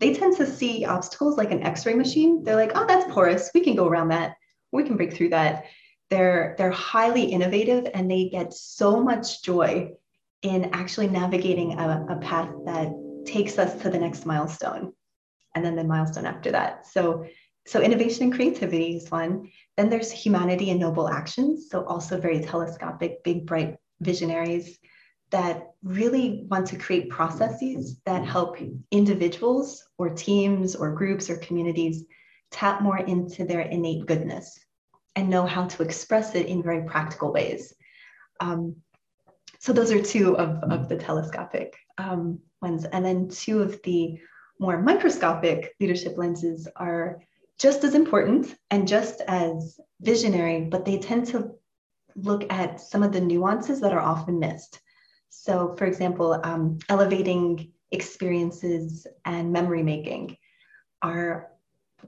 They 0.00 0.12
tend 0.12 0.36
to 0.38 0.46
see 0.46 0.84
obstacles 0.84 1.38
like 1.38 1.52
an 1.52 1.62
x-ray 1.62 1.94
machine. 1.94 2.42
They're 2.42 2.56
like 2.56 2.72
oh 2.74 2.84
that's 2.84 3.12
porous. 3.14 3.50
We 3.54 3.60
can 3.60 3.76
go 3.76 3.86
around 3.86 4.08
that. 4.08 4.34
We 4.72 4.82
can 4.82 4.96
break 4.96 5.14
through 5.14 5.28
that. 5.30 5.66
They're 6.10 6.56
they're 6.58 6.72
highly 6.72 7.26
innovative 7.26 7.86
and 7.94 8.10
they 8.10 8.28
get 8.28 8.52
so 8.52 9.00
much 9.00 9.42
joy 9.44 9.92
in 10.42 10.70
actually 10.72 11.08
navigating 11.08 11.78
a, 11.78 12.06
a 12.10 12.16
path 12.16 12.50
that 12.66 12.88
takes 13.24 13.56
us 13.56 13.80
to 13.82 13.88
the 13.88 13.98
next 13.98 14.26
milestone 14.26 14.92
and 15.54 15.64
then 15.64 15.76
the 15.76 15.84
milestone 15.84 16.26
after 16.26 16.50
that. 16.50 16.88
So 16.88 17.24
so 17.68 17.80
innovation 17.80 18.24
and 18.24 18.34
creativity 18.34 18.96
is 18.96 19.10
one 19.12 19.48
then 19.78 19.88
there's 19.88 20.10
humanity 20.10 20.70
and 20.70 20.80
noble 20.80 21.08
actions 21.08 21.70
so 21.70 21.84
also 21.84 22.20
very 22.20 22.40
telescopic 22.40 23.22
big 23.22 23.46
bright 23.46 23.76
visionaries 24.00 24.78
that 25.30 25.72
really 25.82 26.46
want 26.50 26.66
to 26.66 26.76
create 26.76 27.10
processes 27.10 28.00
that 28.04 28.24
help 28.24 28.56
individuals 28.90 29.84
or 29.98 30.08
teams 30.10 30.74
or 30.74 30.92
groups 30.92 31.30
or 31.30 31.36
communities 31.36 32.04
tap 32.50 32.82
more 32.82 32.98
into 32.98 33.44
their 33.44 33.60
innate 33.60 34.06
goodness 34.06 34.58
and 35.16 35.28
know 35.28 35.46
how 35.46 35.66
to 35.66 35.82
express 35.82 36.34
it 36.34 36.46
in 36.46 36.62
very 36.62 36.84
practical 36.84 37.32
ways. 37.32 37.74
Um, 38.40 38.76
so 39.58 39.72
those 39.72 39.92
are 39.92 40.02
two 40.02 40.36
of, 40.38 40.62
of 40.70 40.88
the 40.88 40.96
telescopic 40.96 41.76
um, 41.98 42.38
ones. 42.62 42.84
And 42.84 43.04
then 43.04 43.28
two 43.28 43.60
of 43.60 43.80
the 43.82 44.18
more 44.58 44.80
microscopic 44.80 45.74
leadership 45.80 46.16
lenses 46.16 46.68
are 46.76 47.20
just 47.58 47.84
as 47.84 47.94
important 47.94 48.54
and 48.70 48.86
just 48.86 49.20
as 49.22 49.80
visionary, 50.00 50.62
but 50.62 50.84
they 50.84 50.98
tend 50.98 51.26
to 51.26 51.50
look 52.14 52.50
at 52.52 52.80
some 52.80 53.02
of 53.02 53.12
the 53.12 53.20
nuances 53.20 53.80
that 53.80 53.92
are 53.92 54.00
often 54.00 54.38
missed. 54.38 54.80
So, 55.28 55.74
for 55.76 55.84
example, 55.84 56.40
um, 56.42 56.78
elevating 56.88 57.72
experiences 57.90 59.06
and 59.24 59.52
memory 59.52 59.82
making 59.82 60.36
are 61.02 61.50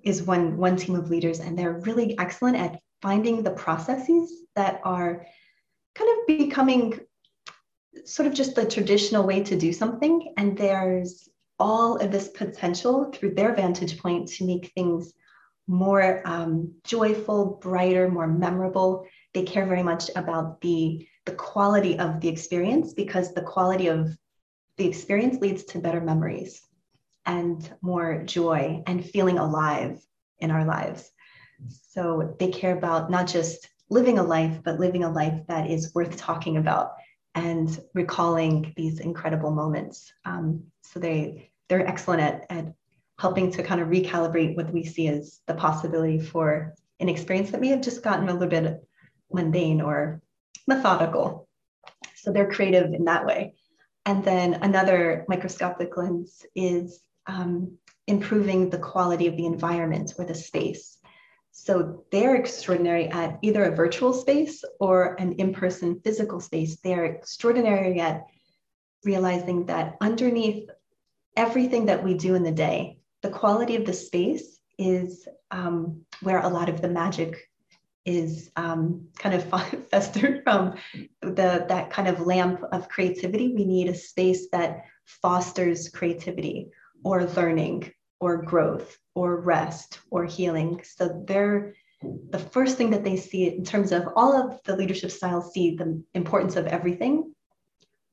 is 0.03 0.23
one 0.23 0.57
one 0.57 0.77
team 0.77 0.95
of 0.95 1.11
leaders, 1.11 1.41
and 1.41 1.59
they're 1.59 1.81
really 1.81 2.19
excellent 2.19 2.57
at 2.57 2.81
finding 3.03 3.43
the 3.43 3.51
processes 3.51 4.45
that 4.55 4.81
are 4.85 5.27
kind 5.95 6.11
of 6.11 6.27
becoming 6.27 7.01
sort 8.05 8.29
of 8.29 8.35
just 8.35 8.55
the 8.55 8.65
traditional 8.65 9.27
way 9.27 9.43
to 9.43 9.57
do 9.57 9.73
something, 9.73 10.33
and 10.37 10.57
there's 10.57 11.29
all 11.59 11.97
of 11.97 12.11
this 12.11 12.29
potential 12.29 13.11
through 13.13 13.35
their 13.35 13.55
vantage 13.55 13.99
point 13.99 14.29
to 14.29 14.47
make 14.47 14.73
things 14.75 15.13
more 15.71 16.21
um, 16.25 16.75
joyful, 16.83 17.59
brighter, 17.63 18.11
more 18.11 18.27
memorable. 18.27 19.07
They 19.33 19.45
care 19.45 19.67
very 19.67 19.85
much 19.85 20.11
about 20.17 20.61
the 20.61 21.07
the 21.27 21.33
quality 21.33 21.97
of 21.99 22.21
the 22.21 22.29
experience 22.29 22.93
because 22.93 23.33
the 23.33 23.43
quality 23.43 23.87
of 23.87 24.09
the 24.79 24.89
experience 24.89 25.41
leads 25.41 25.65
to 25.65 25.79
better 25.79 26.01
memories 26.01 26.61
and 27.25 27.71
more 27.83 28.23
joy 28.25 28.83
and 28.87 29.05
feeling 29.05 29.39
alive 29.39 30.01
in 30.39 30.51
our 30.51 30.65
lives. 30.65 31.09
So 31.91 32.35
they 32.41 32.51
care 32.51 32.77
about 32.77 33.11
not 33.11 33.29
just 33.29 33.69
living 33.91 34.19
a 34.19 34.25
life, 34.25 34.63
but 34.65 34.81
living 34.81 35.05
a 35.05 35.13
life 35.13 35.47
that 35.47 35.71
is 35.71 35.95
worth 35.95 36.17
talking 36.17 36.57
about 36.57 36.95
and 37.35 37.79
recalling 37.95 38.73
these 38.77 38.99
incredible 38.99 39.53
moments. 39.53 40.13
Um, 40.25 40.65
so 40.83 40.99
they 40.99 41.51
they're 41.69 41.87
excellent 41.87 42.23
at, 42.23 42.47
at 42.51 42.75
helping 43.21 43.51
to 43.53 43.63
kind 43.63 43.83
of 43.83 43.89
recalibrate 43.89 44.57
what 44.57 44.73
we 44.73 44.83
see 44.83 45.07
as 45.07 45.41
the 45.47 45.53
possibility 45.53 46.19
for 46.19 46.75
an 47.01 47.09
experience 47.09 47.51
that 47.51 47.61
may 47.61 47.69
have 47.69 47.83
just 47.83 48.03
gotten 48.03 48.27
a 48.31 48.33
little 48.33 48.49
bit 48.49 48.83
mundane 49.31 49.83
or 49.83 50.23
methodical. 50.67 51.47
So 52.17 52.33
they're 52.33 52.51
creative 52.51 52.95
in 52.95 53.05
that 53.05 53.27
way. 53.27 53.55
And 54.07 54.25
then 54.25 54.55
another 54.55 55.27
microscopic 55.29 55.95
lens 55.99 56.47
is 56.55 57.01
um, 57.27 57.77
improving 58.07 58.71
the 58.71 58.79
quality 58.79 59.27
of 59.27 59.37
the 59.37 59.45
environment 59.45 60.15
or 60.19 60.25
the 60.25 60.35
space. 60.35 60.97
So 61.53 62.07
they're 62.11 62.37
extraordinary 62.37 63.09
at 63.09 63.39
either 63.43 63.65
a 63.65 63.77
virtual 63.77 64.15
space 64.15 64.65
or 64.79 65.17
an 65.21 65.35
in 65.35 65.53
person 65.53 66.01
physical 66.03 66.41
space. 66.41 66.79
They're 66.83 67.05
extraordinary 67.05 68.01
at 68.01 68.25
realizing 69.05 69.67
that 69.67 69.97
underneath 70.01 70.71
everything 71.37 71.87
that 71.87 72.03
we 72.03 72.15
do 72.15 72.35
in 72.35 72.43
the 72.43 72.53
day, 72.53 73.00
the 73.23 73.31
quality 73.31 73.77
of 73.77 73.85
the 73.85 73.93
space 73.93 74.61
is 74.79 75.29
um, 75.51 76.03
where 76.23 76.41
a 76.41 76.49
lot 76.49 76.69
of 76.69 76.81
the 76.81 76.89
magic 76.89 77.37
is 78.07 78.51
um, 78.57 79.07
kind 79.19 79.35
of 79.35 79.45
festered 79.91 80.43
from 80.43 80.75
the 81.21 81.67
that 81.69 81.91
kind 81.91 82.09
of 82.09 82.27
lamp 82.27 82.63
of 82.73 82.89
creativity. 82.89 83.53
We 83.55 83.65
need 83.65 83.89
a 83.89 83.95
space 83.95 84.49
that 84.53 84.85
fosters 85.05 85.89
creativity 85.89 86.71
or 87.05 87.25
learning 87.25 87.93
or 88.21 88.43
growth 88.43 88.97
or 89.15 89.41
rest 89.41 90.01
or 90.11 90.25
healing. 90.25 90.83
So 90.85 91.25
they're 91.27 91.75
the 92.31 92.39
first 92.39 92.79
thing 92.79 92.91
that 92.91 93.05
they 93.05 93.17
see 93.17 93.49
in 93.49 93.65
terms 93.65 93.93
of 93.93 94.05
all 94.17 94.33
of 94.35 94.59
the 94.65 94.77
leadership 94.77 95.11
styles 95.11 95.53
see 95.53 95.77
the 95.77 96.03
importance 96.15 96.57
of 96.57 96.67
everything. 96.67 97.35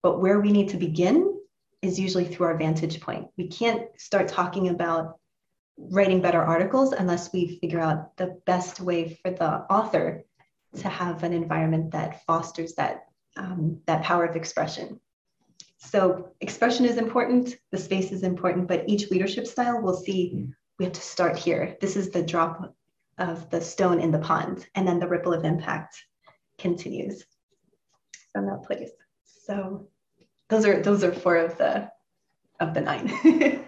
But 0.03 0.19
where 0.19 0.39
we 0.41 0.51
need 0.51 0.69
to 0.69 0.77
begin 0.77 1.36
is 1.81 1.99
usually 1.99 2.25
through 2.25 2.47
our 2.47 2.57
vantage 2.57 2.99
point. 3.01 3.27
We 3.37 3.47
can't 3.47 3.87
start 3.97 4.27
talking 4.27 4.69
about 4.69 5.19
writing 5.77 6.21
better 6.21 6.41
articles 6.41 6.91
unless 6.93 7.31
we 7.31 7.59
figure 7.59 7.79
out 7.79 8.17
the 8.17 8.39
best 8.45 8.79
way 8.79 9.19
for 9.21 9.31
the 9.31 9.61
author 9.71 10.23
to 10.75 10.89
have 10.89 11.23
an 11.23 11.33
environment 11.33 11.91
that 11.91 12.25
fosters 12.25 12.73
that 12.75 13.05
um, 13.37 13.79
that 13.85 14.01
power 14.01 14.25
of 14.25 14.35
expression. 14.35 14.99
So 15.77 16.31
expression 16.41 16.85
is 16.85 16.97
important, 16.97 17.55
the 17.71 17.77
space 17.77 18.11
is 18.11 18.23
important, 18.23 18.67
but 18.67 18.89
each 18.89 19.11
leadership 19.11 19.45
style 19.45 19.79
will 19.79 19.95
see 19.95 20.49
we 20.79 20.85
have 20.85 20.93
to 20.93 21.01
start 21.01 21.37
here. 21.37 21.77
This 21.79 21.95
is 21.95 22.09
the 22.09 22.23
drop 22.23 22.73
of 23.19 23.49
the 23.49 23.61
stone 23.61 23.99
in 23.99 24.11
the 24.11 24.19
pond, 24.19 24.67
and 24.75 24.87
then 24.87 24.99
the 24.99 25.07
ripple 25.07 25.33
of 25.33 25.45
impact 25.45 25.95
continues 26.57 27.23
from 28.31 28.47
that 28.47 28.63
place. 28.63 28.91
So 29.23 29.87
those 30.49 30.65
are 30.65 30.81
those 30.81 31.03
are 31.03 31.11
four 31.11 31.37
of 31.37 31.57
the 31.57 31.89
of 32.59 32.73
the 32.73 32.81
nine. 32.81 33.63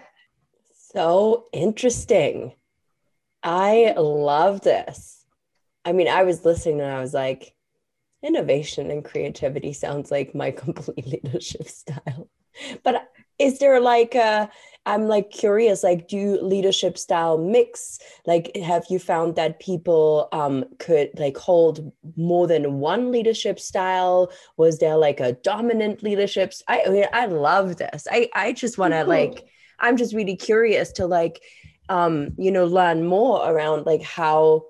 So 0.92 1.46
interesting. 1.52 2.52
I 3.44 3.94
love 3.96 4.60
this. 4.62 5.24
I 5.84 5.92
mean, 5.92 6.08
I 6.08 6.24
was 6.24 6.44
listening 6.44 6.80
and 6.80 6.90
I 6.90 7.00
was 7.00 7.14
like, 7.14 7.54
innovation 8.24 8.90
and 8.90 9.04
creativity 9.04 9.72
sounds 9.72 10.10
like 10.10 10.34
my 10.34 10.50
complete 10.64 11.06
leadership 11.06 11.68
style. 11.68 12.28
But 12.82 13.08
is 13.38 13.60
there 13.60 13.80
like 13.80 14.16
a, 14.16 14.50
I'm 14.86 15.08
like 15.08 15.30
curious, 15.30 15.82
like 15.82 16.08
do 16.08 16.40
leadership 16.40 16.96
style 16.96 17.36
mix? 17.38 17.98
Like 18.26 18.56
have 18.56 18.84
you 18.88 18.98
found 18.98 19.36
that 19.36 19.60
people 19.60 20.28
um, 20.32 20.64
could 20.78 21.10
like 21.18 21.36
hold 21.36 21.92
more 22.16 22.46
than 22.46 22.80
one 22.80 23.12
leadership 23.12 23.60
style? 23.60 24.32
Was 24.56 24.78
there 24.78 24.96
like 24.96 25.20
a 25.20 25.32
dominant 25.32 26.02
leadership? 26.02 26.54
I, 26.66 26.84
I 26.86 26.90
mean, 26.90 27.04
I 27.12 27.26
love 27.26 27.76
this. 27.76 28.06
I, 28.10 28.30
I 28.34 28.52
just 28.52 28.78
want 28.78 28.94
to 28.94 29.04
like, 29.04 29.46
I'm 29.78 29.96
just 29.96 30.14
really 30.14 30.36
curious 30.36 30.92
to 30.92 31.06
like, 31.06 31.42
um, 31.88 32.30
you 32.38 32.50
know, 32.50 32.64
learn 32.64 33.04
more 33.04 33.48
around 33.48 33.84
like 33.84 34.02
how 34.02 34.64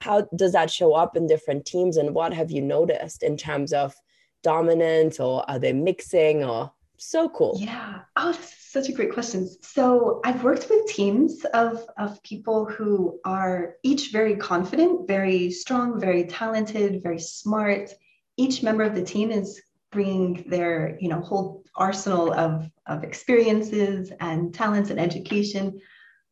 how 0.00 0.26
does 0.34 0.52
that 0.52 0.68
show 0.68 0.94
up 0.94 1.16
in 1.16 1.28
different 1.28 1.64
teams 1.64 1.96
and 1.96 2.12
what 2.12 2.34
have 2.34 2.50
you 2.50 2.60
noticed 2.60 3.22
in 3.22 3.36
terms 3.36 3.72
of 3.72 3.94
dominance 4.42 5.20
or 5.20 5.48
are 5.48 5.60
they 5.60 5.72
mixing 5.72 6.42
or 6.42 6.72
so 7.02 7.28
cool. 7.28 7.56
Yeah. 7.58 8.00
Oh 8.16 8.36
such 8.72 8.88
a 8.88 8.92
great 8.92 9.12
question. 9.12 9.48
So 9.60 10.20
i've 10.24 10.42
worked 10.42 10.70
with 10.70 10.86
teams 10.86 11.44
of, 11.52 11.84
of 11.98 12.22
people 12.22 12.64
who 12.64 13.20
are 13.24 13.74
each 13.82 14.12
very 14.12 14.36
confident 14.36 15.06
very 15.06 15.50
strong 15.50 16.00
very 16.00 16.24
talented 16.24 17.02
very 17.02 17.18
smart. 17.18 17.92
Each 18.38 18.62
member 18.62 18.84
of 18.84 18.94
the 18.94 19.04
team 19.04 19.30
is 19.30 19.60
bringing 19.90 20.44
their 20.48 20.96
you 21.00 21.08
know 21.08 21.20
whole 21.20 21.62
arsenal 21.74 22.32
of, 22.32 22.70
of 22.86 23.04
experiences 23.04 24.12
and 24.20 24.54
talents 24.54 24.90
and 24.90 25.00
education. 25.00 25.80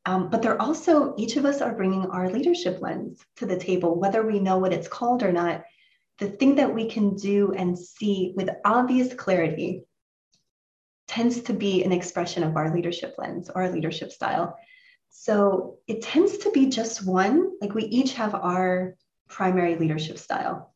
Um, 0.07 0.31
but 0.31 0.41
they're 0.41 0.61
also, 0.61 1.15
each 1.19 1.37
of 1.37 1.45
us 1.45 1.61
are 1.61 1.75
bringing 1.75 2.07
our 2.07 2.31
leadership 2.31 2.81
lens 2.81 3.23
to 3.37 3.47
the 3.47 3.59
table, 3.59 4.01
whether 4.01 4.27
we 4.27 4.41
know 4.41 4.59
what 4.59 4.73
it's 4.73 4.89
called 4.89 5.23
or 5.23 5.33
not. 5.33 5.63
The 6.19 6.29
thing 6.29 6.55
that 6.57 6.75
we 6.75 6.89
can 6.89 7.17
do 7.17 7.53
and 7.53 7.79
see 7.79 8.33
with 8.37 8.49
obvious 8.65 9.13
clarity 9.15 9.85
tends 11.11 11.41
to 11.41 11.53
be 11.53 11.83
an 11.83 11.91
expression 11.91 12.45
of 12.45 12.57
our 12.57 12.73
leadership 12.73 13.17
lens 13.19 13.51
or 13.51 13.65
our 13.65 13.73
leadership 13.73 14.13
style. 14.13 14.57
So 15.09 15.79
it 15.89 16.03
tends 16.03 16.39
to 16.39 16.53
be 16.53 16.67
just 16.67 17.05
one, 17.05 17.51
like 17.61 17.75
we 17.75 17.83
each 17.87 18.15
have 18.15 18.33
our 18.33 18.95
primary 19.29 19.75
leadership 19.75 20.19
style. 20.19 20.73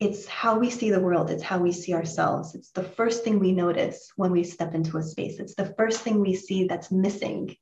It's 0.00 0.26
how 0.26 0.58
we 0.58 0.70
see 0.70 0.90
the 0.90 0.98
world, 0.98 1.30
it's 1.30 1.44
how 1.44 1.58
we 1.58 1.70
see 1.70 1.94
ourselves. 1.94 2.56
It's 2.56 2.72
the 2.72 2.82
first 2.82 3.22
thing 3.22 3.38
we 3.38 3.52
notice 3.52 4.10
when 4.16 4.32
we 4.32 4.42
step 4.42 4.74
into 4.74 4.98
a 4.98 5.02
space, 5.04 5.38
it's 5.38 5.54
the 5.54 5.72
first 5.78 6.00
thing 6.00 6.18
we 6.18 6.34
see 6.34 6.66
that's 6.66 6.90
missing 6.90 7.54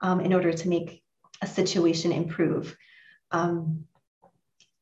um, 0.00 0.18
in 0.20 0.32
order 0.32 0.54
to 0.54 0.68
make 0.68 1.02
a 1.42 1.46
situation 1.46 2.10
improve. 2.10 2.74
Um, 3.32 3.84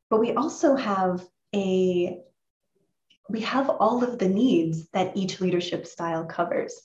but 0.09 0.21
we 0.21 0.31
also 0.31 0.77
have 0.77 1.27
a 1.53 2.21
we 3.29 3.41
have 3.41 3.69
all 3.69 4.03
of 4.03 4.19
the 4.19 4.27
needs 4.27 4.89
that 4.89 5.15
each 5.15 5.39
leadership 5.39 5.87
style 5.87 6.25
covers. 6.25 6.79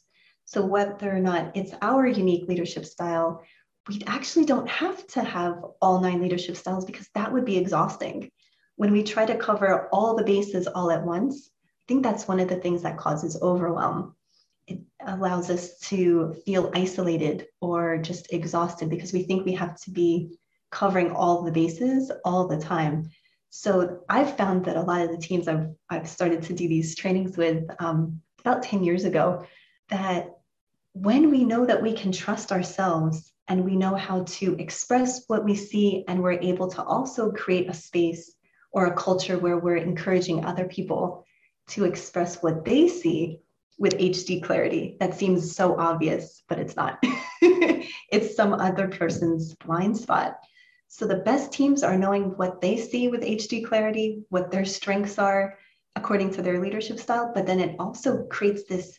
So 0.44 0.64
whether 0.64 1.10
or 1.10 1.20
not 1.20 1.56
it's 1.56 1.72
our 1.82 2.06
unique 2.06 2.48
leadership 2.48 2.86
style, 2.86 3.42
we 3.88 4.02
actually 4.06 4.44
don't 4.44 4.68
have 4.68 5.06
to 5.08 5.22
have 5.22 5.64
all 5.80 6.00
nine 6.00 6.20
leadership 6.20 6.56
styles 6.56 6.84
because 6.84 7.08
that 7.14 7.32
would 7.32 7.44
be 7.44 7.56
exhausting. 7.56 8.30
When 8.76 8.92
we 8.92 9.02
try 9.02 9.26
to 9.26 9.36
cover 9.36 9.88
all 9.92 10.14
the 10.14 10.24
bases 10.24 10.66
all 10.66 10.90
at 10.90 11.04
once, 11.04 11.50
I 11.64 11.84
think 11.88 12.02
that's 12.02 12.28
one 12.28 12.40
of 12.40 12.48
the 12.48 12.56
things 12.56 12.82
that 12.82 12.98
causes 12.98 13.40
overwhelm 13.40 14.16
it 14.66 14.80
allows 15.00 15.50
us 15.50 15.78
to 15.78 16.34
feel 16.44 16.70
isolated 16.74 17.46
or 17.60 17.98
just 17.98 18.32
exhausted 18.32 18.90
because 18.90 19.12
we 19.12 19.22
think 19.22 19.44
we 19.44 19.54
have 19.54 19.80
to 19.82 19.90
be 19.90 20.38
covering 20.70 21.12
all 21.12 21.42
the 21.42 21.52
bases 21.52 22.10
all 22.24 22.48
the 22.48 22.58
time. 22.58 23.08
So 23.50 24.00
I've 24.08 24.36
found 24.36 24.64
that 24.64 24.76
a 24.76 24.82
lot 24.82 25.02
of 25.02 25.10
the 25.10 25.18
teams 25.18 25.48
I've, 25.48 25.68
I've 25.88 26.08
started 26.08 26.42
to 26.44 26.52
do 26.52 26.68
these 26.68 26.94
trainings 26.94 27.36
with 27.36 27.64
um, 27.78 28.20
about 28.40 28.62
10 28.62 28.84
years 28.84 29.04
ago, 29.04 29.46
that 29.88 30.30
when 30.92 31.30
we 31.30 31.44
know 31.44 31.66
that 31.66 31.82
we 31.82 31.92
can 31.92 32.12
trust 32.12 32.52
ourselves 32.52 33.32
and 33.48 33.64
we 33.64 33.76
know 33.76 33.94
how 33.94 34.24
to 34.24 34.56
express 34.58 35.24
what 35.28 35.44
we 35.44 35.54
see, 35.54 36.04
and 36.08 36.20
we're 36.22 36.32
able 36.32 36.68
to 36.68 36.82
also 36.82 37.30
create 37.30 37.68
a 37.68 37.74
space 37.74 38.34
or 38.72 38.86
a 38.86 38.96
culture 38.96 39.38
where 39.38 39.58
we're 39.58 39.76
encouraging 39.76 40.44
other 40.44 40.64
people 40.64 41.24
to 41.68 41.84
express 41.84 42.42
what 42.42 42.64
they 42.64 42.88
see, 42.88 43.40
with 43.78 43.98
HD 43.98 44.42
clarity. 44.42 44.96
That 45.00 45.14
seems 45.14 45.54
so 45.54 45.78
obvious, 45.78 46.42
but 46.48 46.58
it's 46.58 46.76
not. 46.76 46.98
it's 47.42 48.34
some 48.34 48.54
other 48.54 48.88
person's 48.88 49.54
blind 49.54 49.96
spot. 49.96 50.38
So 50.88 51.06
the 51.06 51.16
best 51.16 51.52
teams 51.52 51.82
are 51.82 51.98
knowing 51.98 52.36
what 52.36 52.60
they 52.60 52.76
see 52.76 53.08
with 53.08 53.22
HD 53.22 53.64
clarity, 53.64 54.22
what 54.28 54.50
their 54.50 54.64
strengths 54.64 55.18
are 55.18 55.58
according 55.94 56.32
to 56.34 56.42
their 56.42 56.60
leadership 56.60 56.98
style, 56.98 57.32
but 57.34 57.46
then 57.46 57.60
it 57.60 57.76
also 57.78 58.24
creates 58.26 58.64
this 58.64 58.98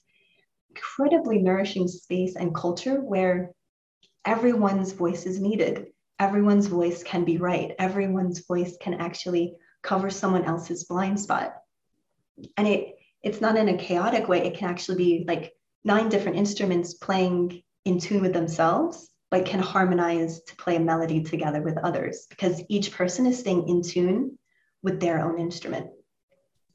incredibly 0.70 1.40
nourishing 1.40 1.88
space 1.88 2.36
and 2.36 2.54
culture 2.54 3.00
where 3.02 3.52
everyone's 4.26 4.92
voice 4.92 5.26
is 5.26 5.40
needed. 5.40 5.88
Everyone's 6.20 6.68
voice 6.68 7.04
can 7.04 7.24
be 7.24 7.38
right. 7.38 7.74
Everyone's 7.80 8.46
voice 8.46 8.76
can 8.82 8.96
actually 8.96 9.56
cover 9.84 10.10
someone 10.10 10.44
else's 10.44 10.84
blind 10.84 11.20
spot. 11.20 11.54
And 12.58 12.68
it 12.68 12.96
it's 13.24 13.42
not 13.42 13.58
in 13.58 13.70
a 13.70 13.78
chaotic 13.78 14.28
way. 14.28 14.46
It 14.46 14.58
can 14.58 14.70
actually 14.70 14.98
be 14.98 15.26
like 15.28 15.54
nine 15.84 16.10
different 16.10 16.38
instruments 16.38 16.94
playing 16.94 17.64
in 17.86 18.00
tune 18.00 18.22
with 18.22 18.34
themselves, 18.34 19.10
but 19.30 19.46
can 19.46 19.60
harmonize 19.60 20.42
to 20.44 20.56
play 20.56 20.78
a 20.78 20.80
melody 20.80 21.22
together 21.22 21.62
with 21.62 21.78
others 21.78 22.28
because 22.30 22.62
each 22.70 22.92
person 22.92 23.26
is 23.26 23.40
staying 23.40 23.68
in 23.68 23.82
tune 23.82 24.38
with 24.84 25.00
their 25.00 25.20
own 25.20 25.40
instrument. 25.40 25.88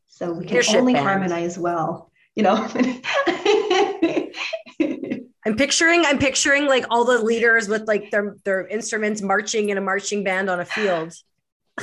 So 0.09 0.33
we 0.33 0.45
can 0.45 0.57
Leadership 0.57 0.77
only 0.77 0.93
band. 0.93 1.07
harmonize 1.07 1.59
well, 1.59 2.11
you 2.35 2.43
know. 2.43 2.57
I'm 5.45 5.57
picturing, 5.57 6.05
I'm 6.05 6.19
picturing 6.19 6.67
like 6.67 6.85
all 6.91 7.05
the 7.05 7.19
leaders 7.19 7.69
with 7.69 7.88
like 7.88 8.11
their 8.11 8.37
their 8.45 8.67
instruments 8.67 9.23
marching 9.23 9.71
in 9.71 9.79
a 9.79 9.81
marching 9.81 10.23
band 10.23 10.51
on 10.51 10.61
a 10.61 10.65
field. 10.65 11.15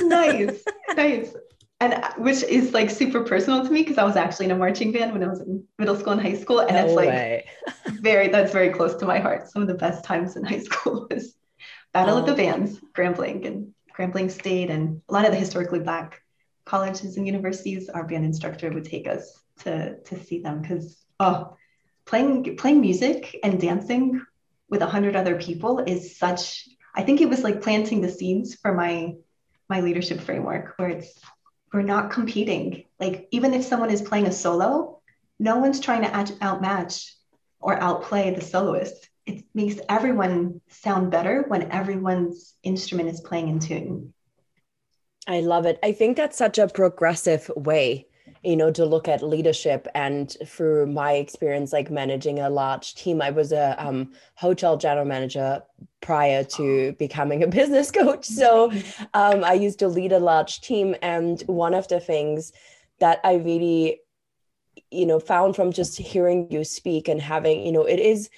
nice, 0.00 0.62
nice 0.94 1.34
and 1.80 1.94
uh, 1.94 2.12
which 2.18 2.42
is 2.42 2.72
like 2.74 2.90
super 2.90 3.22
personal 3.24 3.64
to 3.64 3.70
me 3.70 3.82
because 3.82 3.98
I 3.98 4.04
was 4.04 4.16
actually 4.16 4.46
in 4.46 4.52
a 4.52 4.56
marching 4.56 4.92
band 4.92 5.12
when 5.12 5.24
I 5.24 5.28
was 5.28 5.40
in 5.40 5.64
middle 5.78 5.96
school 5.96 6.12
and 6.12 6.20
high 6.20 6.34
school, 6.34 6.60
and 6.60 6.72
no 6.72 6.84
it's 6.84 6.94
like 6.94 7.48
very 8.00 8.28
that's 8.28 8.52
very 8.52 8.70
close 8.70 8.94
to 8.96 9.06
my 9.06 9.18
heart. 9.18 9.50
Some 9.50 9.62
of 9.62 9.68
the 9.68 9.74
best 9.74 10.04
times 10.04 10.36
in 10.36 10.44
high 10.44 10.58
school 10.68 11.06
was 11.10 11.34
Battle 11.92 12.16
oh. 12.16 12.20
of 12.20 12.26
the 12.26 12.34
Bands, 12.34 12.78
Grambling, 12.94 13.46
and 13.46 13.72
Grambling 13.96 14.30
State, 14.30 14.70
and 14.70 15.00
a 15.08 15.12
lot 15.12 15.24
of 15.24 15.32
the 15.32 15.38
historically 15.38 15.80
black 15.80 16.22
colleges 16.64 17.16
and 17.16 17.26
universities. 17.26 17.88
Our 17.88 18.04
band 18.04 18.24
instructor 18.24 18.70
would 18.70 18.84
take 18.84 19.08
us 19.08 19.40
to 19.60 19.98
to 19.98 20.22
see 20.22 20.40
them 20.40 20.60
because 20.60 21.02
oh, 21.18 21.56
playing 22.04 22.56
playing 22.56 22.80
music 22.80 23.38
and 23.42 23.60
dancing 23.60 24.22
with 24.68 24.82
a 24.82 24.86
hundred 24.86 25.16
other 25.16 25.36
people 25.36 25.78
is 25.78 26.18
such. 26.18 26.68
I 26.94 27.02
think 27.02 27.20
it 27.20 27.28
was 27.28 27.42
like 27.42 27.62
planting 27.62 28.00
the 28.02 28.10
seeds 28.10 28.56
for 28.56 28.74
my 28.74 29.14
my 29.70 29.80
leadership 29.80 30.20
framework 30.20 30.74
where 30.76 30.88
it's 30.88 31.20
we're 31.72 31.82
not 31.82 32.10
competing. 32.10 32.84
Like 32.98 33.28
even 33.30 33.54
if 33.54 33.64
someone 33.64 33.90
is 33.90 34.02
playing 34.02 34.26
a 34.26 34.32
solo, 34.32 35.00
no 35.38 35.58
one's 35.58 35.80
trying 35.80 36.02
to 36.02 36.08
outmatch 36.40 37.12
or 37.60 37.80
outplay 37.80 38.34
the 38.34 38.40
soloist. 38.40 39.08
It 39.26 39.44
makes 39.54 39.80
everyone 39.88 40.60
sound 40.68 41.10
better 41.10 41.44
when 41.46 41.70
everyone's 41.70 42.54
instrument 42.62 43.08
is 43.08 43.20
playing 43.20 43.48
in 43.48 43.58
tune. 43.60 44.14
I 45.26 45.40
love 45.40 45.66
it. 45.66 45.78
I 45.82 45.92
think 45.92 46.16
that's 46.16 46.36
such 46.36 46.58
a 46.58 46.66
progressive 46.66 47.50
way 47.54 48.08
you 48.42 48.56
know 48.56 48.70
to 48.70 48.84
look 48.84 49.08
at 49.08 49.22
leadership. 49.22 49.86
And 49.94 50.34
through 50.46 50.86
my 50.86 51.12
experience 51.12 51.72
like 51.72 51.90
managing 51.90 52.38
a 52.38 52.50
large 52.50 52.94
team 52.94 53.20
i 53.22 53.30
was 53.30 53.52
a 53.52 53.74
um, 53.84 54.12
hotel 54.34 54.76
general 54.76 55.06
manager 55.06 55.62
prior 56.00 56.44
to 56.44 56.92
becoming 56.92 57.42
a 57.42 57.46
business 57.58 57.90
coach. 57.90 58.24
So 58.24 58.72
um, 59.14 59.44
i 59.44 59.52
used 59.52 59.78
to 59.80 59.88
lead 59.88 60.12
a 60.12 60.18
large 60.18 60.60
team. 60.60 60.94
And 61.02 61.40
one 61.42 61.74
of 61.74 61.88
the 61.88 62.00
things 62.00 62.52
that 62.98 63.20
i 63.24 63.34
really 63.34 64.00
you 64.90 65.06
know 65.06 65.20
found 65.20 65.56
from 65.56 65.72
just 65.72 65.96
hearing 65.98 66.50
you 66.50 66.64
speak 66.64 67.08
and 67.08 67.20
having 67.20 67.64
you 67.64 67.72
know 67.72 67.84
it 67.84 67.98
is 67.98 68.30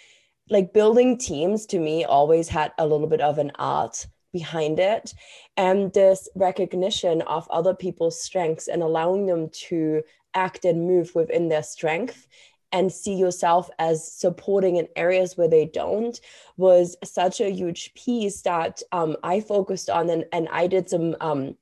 like 0.50 0.72
building 0.72 1.16
teams 1.16 1.66
to 1.66 1.78
me 1.78 2.04
always 2.04 2.48
had 2.48 2.72
a 2.78 2.86
little 2.86 3.06
bit 3.06 3.20
of 3.20 3.38
an 3.38 3.52
art 3.58 4.06
behind 4.32 4.78
it 4.78 5.14
and 5.56 5.92
this 5.92 6.28
recognition 6.34 7.22
of 7.22 7.48
other 7.50 7.74
people's 7.74 8.20
strengths 8.20 8.68
and 8.68 8.82
allowing 8.82 9.26
them 9.26 9.48
to 9.50 10.02
act 10.34 10.64
and 10.64 10.86
move 10.86 11.14
within 11.14 11.48
their 11.48 11.62
strength 11.62 12.26
and 12.72 12.90
see 12.90 13.14
yourself 13.14 13.68
as 13.78 14.10
supporting 14.10 14.76
in 14.76 14.88
areas 14.96 15.36
where 15.36 15.48
they 15.48 15.66
don't 15.66 16.20
was 16.56 16.96
such 17.04 17.40
a 17.40 17.50
huge 17.50 17.92
piece 17.94 18.40
that 18.42 18.82
um, 18.92 19.16
I 19.22 19.40
focused 19.40 19.90
on 19.90 20.08
and, 20.08 20.24
and 20.32 20.48
I 20.50 20.66
did 20.66 20.88
some 20.88 21.14
um, 21.20 21.56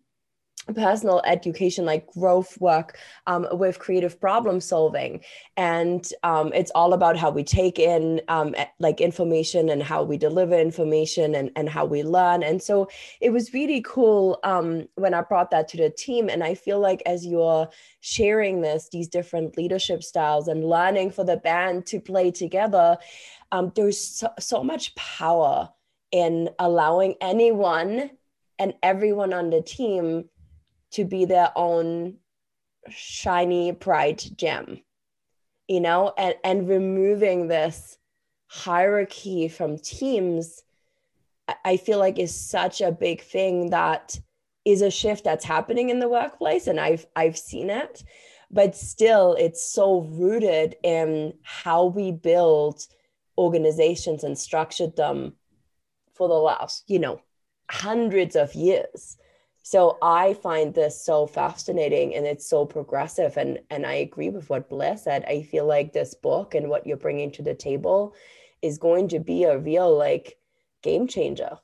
personal 0.75 1.23
education 1.25 1.85
like 1.85 2.07
growth 2.13 2.61
work 2.61 2.99
um, 3.27 3.47
with 3.53 3.79
creative 3.79 4.21
problem 4.21 4.61
solving. 4.61 5.21
And 5.57 6.07
um, 6.23 6.53
it's 6.53 6.71
all 6.75 6.93
about 6.93 7.17
how 7.17 7.31
we 7.31 7.43
take 7.43 7.79
in 7.79 8.21
um, 8.29 8.55
like 8.79 9.01
information 9.01 9.71
and 9.71 9.83
how 9.83 10.03
we 10.03 10.17
deliver 10.17 10.59
information 10.59 11.35
and, 11.35 11.51
and 11.57 11.69
how 11.69 11.85
we 11.85 12.03
learn. 12.03 12.43
And 12.43 12.63
so 12.63 12.89
it 13.21 13.31
was 13.31 13.53
really 13.53 13.83
cool 13.83 14.39
um, 14.45 14.87
when 14.95 15.15
i 15.15 15.23
brought 15.23 15.51
that 15.51 15.69
to 15.69 15.77
the 15.77 15.91
team. 15.91 16.29
And 16.29 16.45
i 16.45 16.55
feel 16.55 16.79
like 16.79 17.03
as 17.07 17.27
you're 17.27 17.69
sharing 18.01 18.61
this 18.61 18.89
these 18.91 19.09
different 19.09 19.57
leadership 19.57 20.03
styles 20.03 20.49
and 20.49 20.65
learning 20.65 21.11
for 21.11 21.25
the 21.25 21.37
band 21.37 21.87
to 21.87 22.01
play 22.01 22.31
together 22.31 22.97
um, 23.53 23.73
there's 23.75 23.99
so, 23.99 24.29
so 24.39 24.63
much 24.63 24.95
power 24.95 25.69
in 26.13 26.51
allowing 26.59 27.15
anyone 27.21 28.11
and 28.59 28.75
everyone 28.83 29.33
on 29.33 29.51
the 29.51 29.63
team 29.63 30.29
to 30.93 31.05
be 31.05 31.25
their 31.25 31.53
own 31.57 32.17
shiny 32.89 33.73
bright 33.73 34.31
gem 34.37 34.81
you 35.71 35.81
know? 35.81 36.13
And 36.19 36.35
and 36.43 36.69
removing 36.69 37.47
this 37.47 37.97
hierarchy 38.49 39.47
from 39.47 39.79
teams 39.79 40.65
i 41.65 41.77
feel 41.77 42.01
like 42.01 42.19
is 42.19 42.35
such 42.35 42.81
a 42.81 42.91
big 42.91 43.23
thing 43.23 43.71
that 43.71 44.19
is 44.65 44.83
a 44.83 44.91
shift 44.91 45.23
that's 45.23 45.45
happening 45.45 45.89
in 45.89 46.01
the 46.01 46.09
workplace 46.09 46.67
and 46.67 46.81
i've 46.81 47.07
i've 47.15 47.39
seen 47.39 47.71
it. 47.71 48.03
But 48.51 48.75
still 48.75 49.35
it's 49.39 49.63
so 49.65 50.01
rooted 50.01 50.75
in 50.83 51.35
how 51.43 51.85
we 51.85 52.11
build 52.11 52.85
organizations 53.39 54.25
and 54.25 54.37
structured 54.37 54.97
them 54.97 55.35
for 56.15 56.27
the 56.27 56.35
last 56.35 56.83
you 56.89 56.99
know 56.99 57.21
hundreds 57.71 58.35
of 58.35 58.53
years 58.57 59.17
so 59.63 59.99
i 60.03 60.35
find 60.35 60.75
this 60.75 61.05
so 61.05 61.27
fascinating 61.27 62.15
and 62.15 62.27
it's 62.27 62.47
so 62.47 62.65
progressive 62.65 63.37
and 63.37 63.59
and 63.71 63.85
i 63.85 63.95
agree 63.95 64.31
with 64.31 64.49
what 64.49 64.69
blair 64.69 64.97
said. 64.97 65.25
I 65.27 65.43
feel 65.43 65.67
like 65.67 65.93
this 65.93 66.15
book 66.15 66.55
and 66.55 66.69
what 66.71 66.87
you're 66.87 66.97
bringing 66.97 67.31
to 67.33 67.43
the 67.43 67.55
table 67.55 68.15
is 68.63 68.79
going 68.79 69.09
to 69.09 69.19
be 69.19 69.45
a 69.45 69.59
real 69.59 69.95
like 69.97 70.39
game 70.83 71.07
changer. 71.07 71.59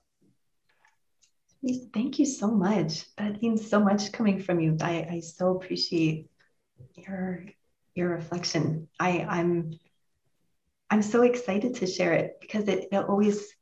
Thank 1.94 2.18
you 2.18 2.26
so 2.26 2.48
much. 2.48 3.06
That 3.16 3.40
means 3.42 3.68
so 3.68 3.80
much 3.80 4.12
coming 4.12 4.40
from 4.40 4.60
you. 4.60 4.76
I 4.80 5.06
i 5.10 5.20
so 5.20 5.56
appreciate 5.56 6.28
your 6.94 7.44
your 7.94 8.10
reflection. 8.10 8.88
I 9.00 9.26
i'm 9.28 9.78
i'm 10.90 11.02
so 11.02 11.22
excited 11.22 11.76
to 11.76 11.86
share 11.86 12.12
it 12.12 12.38
because 12.40 12.68
it, 12.68 12.88
it 12.92 13.04
always 13.08 13.54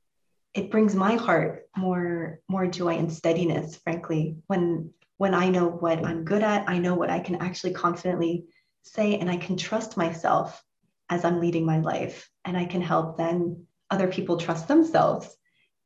it 0.55 0.71
brings 0.71 0.95
my 0.95 1.17
heart 1.17 1.69
more 1.77 2.41
more 2.49 2.67
joy 2.67 2.97
and 2.97 3.13
steadiness 3.13 3.77
frankly 3.77 4.37
when 4.47 4.91
when 5.17 5.35
i 5.35 5.49
know 5.49 5.67
what 5.69 6.05
i'm 6.05 6.25
good 6.25 6.43
at 6.43 6.69
i 6.69 6.79
know 6.79 6.95
what 6.95 7.11
i 7.11 7.21
can 7.21 7.37
actually 7.37 7.73
confidently 7.73 8.47
say 8.83 9.19
and 9.19 9.31
i 9.31 9.37
can 9.37 9.57
trust 9.57 9.97
myself 9.97 10.63
as 11.11 11.25
i'm 11.25 11.41
leading 11.41 11.67
my 11.67 11.79
life 11.81 12.31
and 12.45 12.57
i 12.57 12.65
can 12.65 12.81
help 12.81 13.17
then 13.17 13.65
other 13.91 14.09
people 14.09 14.37
trust 14.37 14.69
themselves 14.69 15.37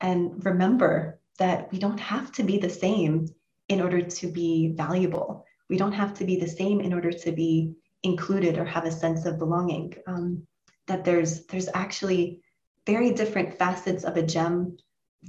and 0.00 0.44
remember 0.44 1.18
that 1.38 1.70
we 1.72 1.78
don't 1.78 2.00
have 2.00 2.32
to 2.32 2.42
be 2.42 2.58
the 2.58 2.70
same 2.70 3.28
in 3.68 3.80
order 3.80 4.02
to 4.02 4.26
be 4.26 4.72
valuable. 4.76 5.44
We 5.68 5.76
don't 5.76 5.92
have 5.92 6.14
to 6.14 6.24
be 6.24 6.36
the 6.36 6.48
same 6.48 6.80
in 6.80 6.92
order 6.92 7.12
to 7.12 7.32
be 7.32 7.74
included 8.02 8.58
or 8.58 8.64
have 8.64 8.84
a 8.84 8.92
sense 8.92 9.26
of 9.26 9.38
belonging. 9.38 9.94
Um, 10.06 10.46
that 10.86 11.04
there's 11.04 11.44
there's 11.46 11.68
actually 11.74 12.40
very 12.88 13.10
different 13.10 13.58
facets 13.58 14.02
of 14.02 14.16
a 14.16 14.22
gem 14.22 14.78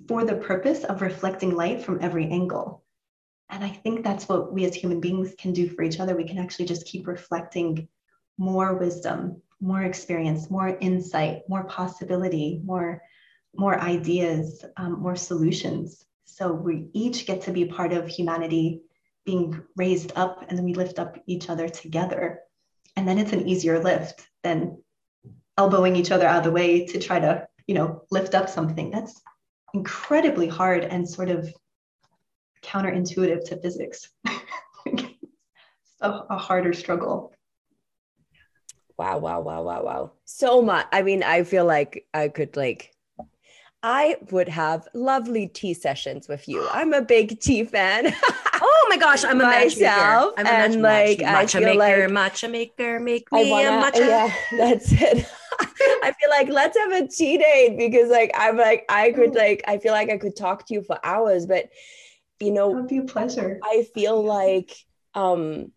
for 0.07 0.23
the 0.23 0.35
purpose 0.35 0.85
of 0.85 1.01
reflecting 1.01 1.53
light 1.53 1.83
from 1.83 1.99
every 2.01 2.25
angle. 2.25 2.85
And 3.49 3.65
I 3.65 3.69
think 3.69 4.01
that's 4.01 4.29
what 4.29 4.53
we 4.53 4.63
as 4.63 4.73
human 4.73 5.01
beings 5.01 5.35
can 5.37 5.51
do 5.51 5.67
for 5.67 5.83
each 5.83 5.99
other. 5.99 6.15
We 6.15 6.23
can 6.23 6.37
actually 6.37 6.67
just 6.67 6.85
keep 6.85 7.05
reflecting 7.05 7.89
more 8.37 8.75
wisdom, 8.75 9.41
more 9.59 9.83
experience, 9.83 10.49
more 10.49 10.77
insight, 10.79 11.41
more 11.49 11.65
possibility, 11.65 12.61
more, 12.63 13.01
more 13.53 13.77
ideas, 13.77 14.63
um, 14.77 15.01
more 15.01 15.17
solutions. 15.17 16.05
So 16.23 16.53
we 16.53 16.87
each 16.93 17.25
get 17.25 17.41
to 17.41 17.51
be 17.51 17.65
part 17.65 17.91
of 17.91 18.07
humanity 18.07 18.83
being 19.25 19.61
raised 19.75 20.13
up, 20.15 20.45
and 20.47 20.57
then 20.57 20.63
we 20.63 20.75
lift 20.75 20.97
up 20.97 21.17
each 21.27 21.49
other 21.49 21.67
together. 21.67 22.39
And 22.95 23.05
then 23.05 23.17
it's 23.17 23.33
an 23.33 23.49
easier 23.49 23.83
lift 23.83 24.25
than 24.43 24.81
elbowing 25.57 25.97
each 25.97 26.11
other 26.11 26.25
out 26.25 26.37
of 26.37 26.43
the 26.45 26.51
way 26.51 26.85
to 26.85 26.99
try 26.99 27.19
to 27.19 27.48
you 27.69 27.75
know 27.75 28.01
lift 28.09 28.33
up 28.33 28.49
something 28.49 28.89
that's 28.89 29.21
incredibly 29.75 30.47
hard 30.47 30.83
and 30.83 31.07
sort 31.07 31.29
of 31.29 31.53
counterintuitive 32.63 33.43
to 33.45 33.61
physics 33.61 34.09
a, 36.01 36.09
a 36.31 36.35
harder 36.35 36.73
struggle 36.73 37.31
wow 38.97 39.19
wow 39.19 39.39
wow 39.39 39.61
wow 39.61 39.83
wow 39.83 40.11
so 40.25 40.63
much 40.63 40.87
i 40.91 41.03
mean 41.03 41.21
i 41.21 41.43
feel 41.43 41.63
like 41.63 42.07
i 42.15 42.27
could 42.27 42.57
like 42.57 42.91
I 43.81 44.17
would 44.31 44.49
have 44.49 44.89
lovely 44.93 45.47
tea 45.47 45.73
sessions 45.73 46.27
with 46.27 46.49
you. 46.49 46.67
I'm 46.69 46.91
a 46.91 47.01
big 47.01 47.39
tea 47.39 47.63
fan. 47.63 48.13
oh 48.61 48.87
my 48.89 48.97
gosh, 48.97 49.23
I'm 49.23 49.39
a 49.39 49.45
myself, 49.45 50.33
I'm 50.37 50.45
a 50.45 50.49
and 50.49 50.81
like 50.81 51.19
matcha, 51.19 51.63
maker, 51.63 52.09
like 52.09 52.33
matcha 52.33 52.51
maker, 52.51 52.99
make 52.99 53.31
me 53.31 53.49
wanna, 53.49 53.69
a 53.69 53.89
matcha. 53.89 53.99
Yeah, 53.99 54.33
that's 54.57 54.91
it. 54.91 55.25
I 56.03 56.13
feel 56.19 56.29
like 56.29 56.49
let's 56.49 56.77
have 56.77 56.91
a 56.91 57.07
tea 57.07 57.37
date 57.37 57.77
because 57.77 58.09
like 58.09 58.31
I'm 58.35 58.57
like 58.57 58.85
I 58.89 59.11
could 59.11 59.35
like 59.35 59.63
I 59.67 59.77
feel 59.77 59.91
like 59.91 60.09
I 60.09 60.17
could 60.17 60.35
talk 60.35 60.65
to 60.67 60.73
you 60.73 60.81
for 60.81 60.99
hours, 61.03 61.45
but 61.45 61.69
you 62.39 62.51
know, 62.51 62.71
it 62.71 62.75
would 62.75 62.87
be 62.87 62.97
a 62.99 63.03
pleasure. 63.03 63.59
I 63.63 63.85
feel 63.93 64.23
like 64.23 64.75
um 65.15 65.71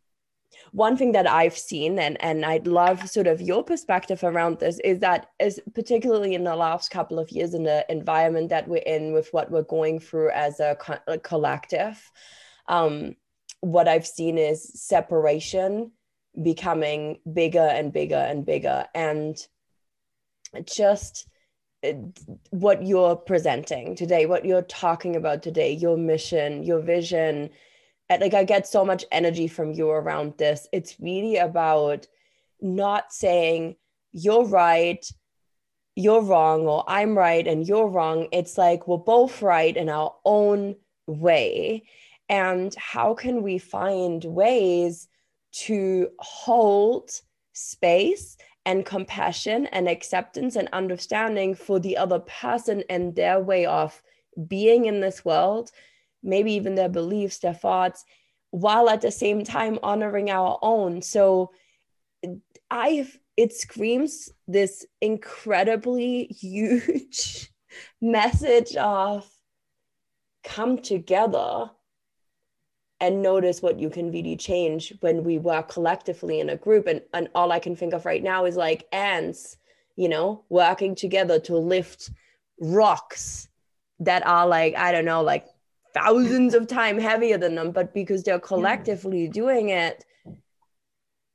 one 0.70 0.96
thing 0.96 1.12
that 1.12 1.26
I've 1.26 1.56
seen 1.56 1.98
and 1.98 2.22
and 2.22 2.44
I'd 2.44 2.66
love 2.66 3.08
sort 3.08 3.26
of 3.26 3.40
your 3.40 3.64
perspective 3.64 4.22
around 4.22 4.58
this 4.58 4.78
is 4.84 5.00
that 5.00 5.26
is 5.38 5.60
particularly 5.74 6.34
in 6.34 6.44
the 6.44 6.56
last 6.56 6.90
couple 6.90 7.18
of 7.18 7.30
years 7.30 7.54
in 7.54 7.64
the 7.64 7.84
environment 7.88 8.50
that 8.50 8.68
we're 8.68 8.82
in 8.86 9.12
with 9.12 9.28
what 9.32 9.50
we're 9.50 9.62
going 9.62 9.98
through 9.98 10.30
as 10.30 10.60
a, 10.60 10.76
co- 10.76 10.98
a 11.06 11.18
collective 11.18 12.10
um, 12.68 13.16
what 13.60 13.88
I've 13.88 14.06
seen 14.06 14.38
is 14.38 14.70
separation 14.74 15.92
becoming 16.40 17.18
bigger 17.30 17.60
and 17.60 17.92
bigger 17.92 18.16
and 18.16 18.44
bigger. 18.44 18.86
And 18.94 19.36
just 20.64 21.28
uh, 21.84 21.92
what 22.50 22.86
you're 22.86 23.16
presenting 23.16 23.96
today 23.96 24.26
what 24.26 24.44
you're 24.44 24.62
talking 24.62 25.16
about 25.16 25.42
today 25.42 25.72
your 25.72 25.96
mission 25.96 26.62
your 26.62 26.80
vision 26.80 27.50
like 28.20 28.34
I 28.34 28.44
get 28.44 28.66
so 28.66 28.84
much 28.84 29.04
energy 29.10 29.48
from 29.48 29.72
you 29.72 29.90
around 29.90 30.34
this. 30.38 30.68
It's 30.72 30.98
really 31.00 31.36
about 31.36 32.06
not 32.60 33.12
saying 33.12 33.76
you're 34.12 34.44
right, 34.44 35.04
you're 35.96 36.22
wrong, 36.22 36.66
or 36.66 36.84
I'm 36.86 37.16
right 37.16 37.46
and 37.46 37.66
you're 37.66 37.88
wrong. 37.88 38.28
It's 38.32 38.58
like 38.58 38.86
we're 38.86 38.98
both 38.98 39.42
right 39.42 39.76
in 39.76 39.88
our 39.88 40.14
own 40.24 40.76
way. 41.06 41.84
And 42.28 42.74
how 42.76 43.14
can 43.14 43.42
we 43.42 43.58
find 43.58 44.24
ways 44.24 45.08
to 45.52 46.08
hold 46.18 47.10
space 47.52 48.36
and 48.64 48.86
compassion 48.86 49.66
and 49.66 49.88
acceptance 49.88 50.56
and 50.56 50.68
understanding 50.72 51.54
for 51.54 51.80
the 51.80 51.96
other 51.96 52.20
person 52.20 52.84
and 52.88 53.16
their 53.16 53.40
way 53.40 53.66
of 53.66 54.02
being 54.48 54.84
in 54.84 55.00
this 55.00 55.24
world 55.24 55.70
maybe 56.22 56.52
even 56.52 56.74
their 56.74 56.88
beliefs, 56.88 57.38
their 57.38 57.54
thoughts, 57.54 58.04
while 58.50 58.88
at 58.88 59.00
the 59.00 59.10
same 59.10 59.44
time 59.44 59.78
honoring 59.82 60.30
our 60.30 60.58
own. 60.62 61.02
So 61.02 61.50
I've 62.70 63.18
it 63.36 63.54
screams 63.54 64.30
this 64.46 64.86
incredibly 65.00 66.26
huge 66.26 67.50
message 68.00 68.76
of 68.76 69.26
come 70.44 70.78
together 70.78 71.70
and 73.02 73.20
notice 73.20 73.60
what 73.60 73.78
you 73.78 73.90
can 73.90 74.10
really 74.10 74.36
change 74.36 74.94
when 75.00 75.24
we 75.24 75.36
work 75.36 75.68
collectively 75.68 76.40
in 76.40 76.48
a 76.48 76.56
group 76.56 76.86
and, 76.86 77.02
and 77.12 77.28
all 77.34 77.52
i 77.52 77.58
can 77.58 77.76
think 77.76 77.92
of 77.92 78.06
right 78.06 78.22
now 78.22 78.46
is 78.46 78.56
like 78.56 78.86
ants 78.92 79.58
you 79.96 80.08
know 80.08 80.42
working 80.48 80.94
together 80.94 81.38
to 81.38 81.56
lift 81.56 82.10
rocks 82.60 83.48
that 84.00 84.26
are 84.26 84.46
like 84.46 84.74
i 84.76 84.90
don't 84.90 85.04
know 85.04 85.22
like 85.22 85.46
thousands 85.94 86.54
of 86.54 86.66
times 86.66 87.02
heavier 87.02 87.38
than 87.38 87.54
them, 87.54 87.70
but 87.70 87.92
because 87.94 88.22
they're 88.22 88.38
collectively 88.38 89.28
doing 89.28 89.68
it, 89.68 90.04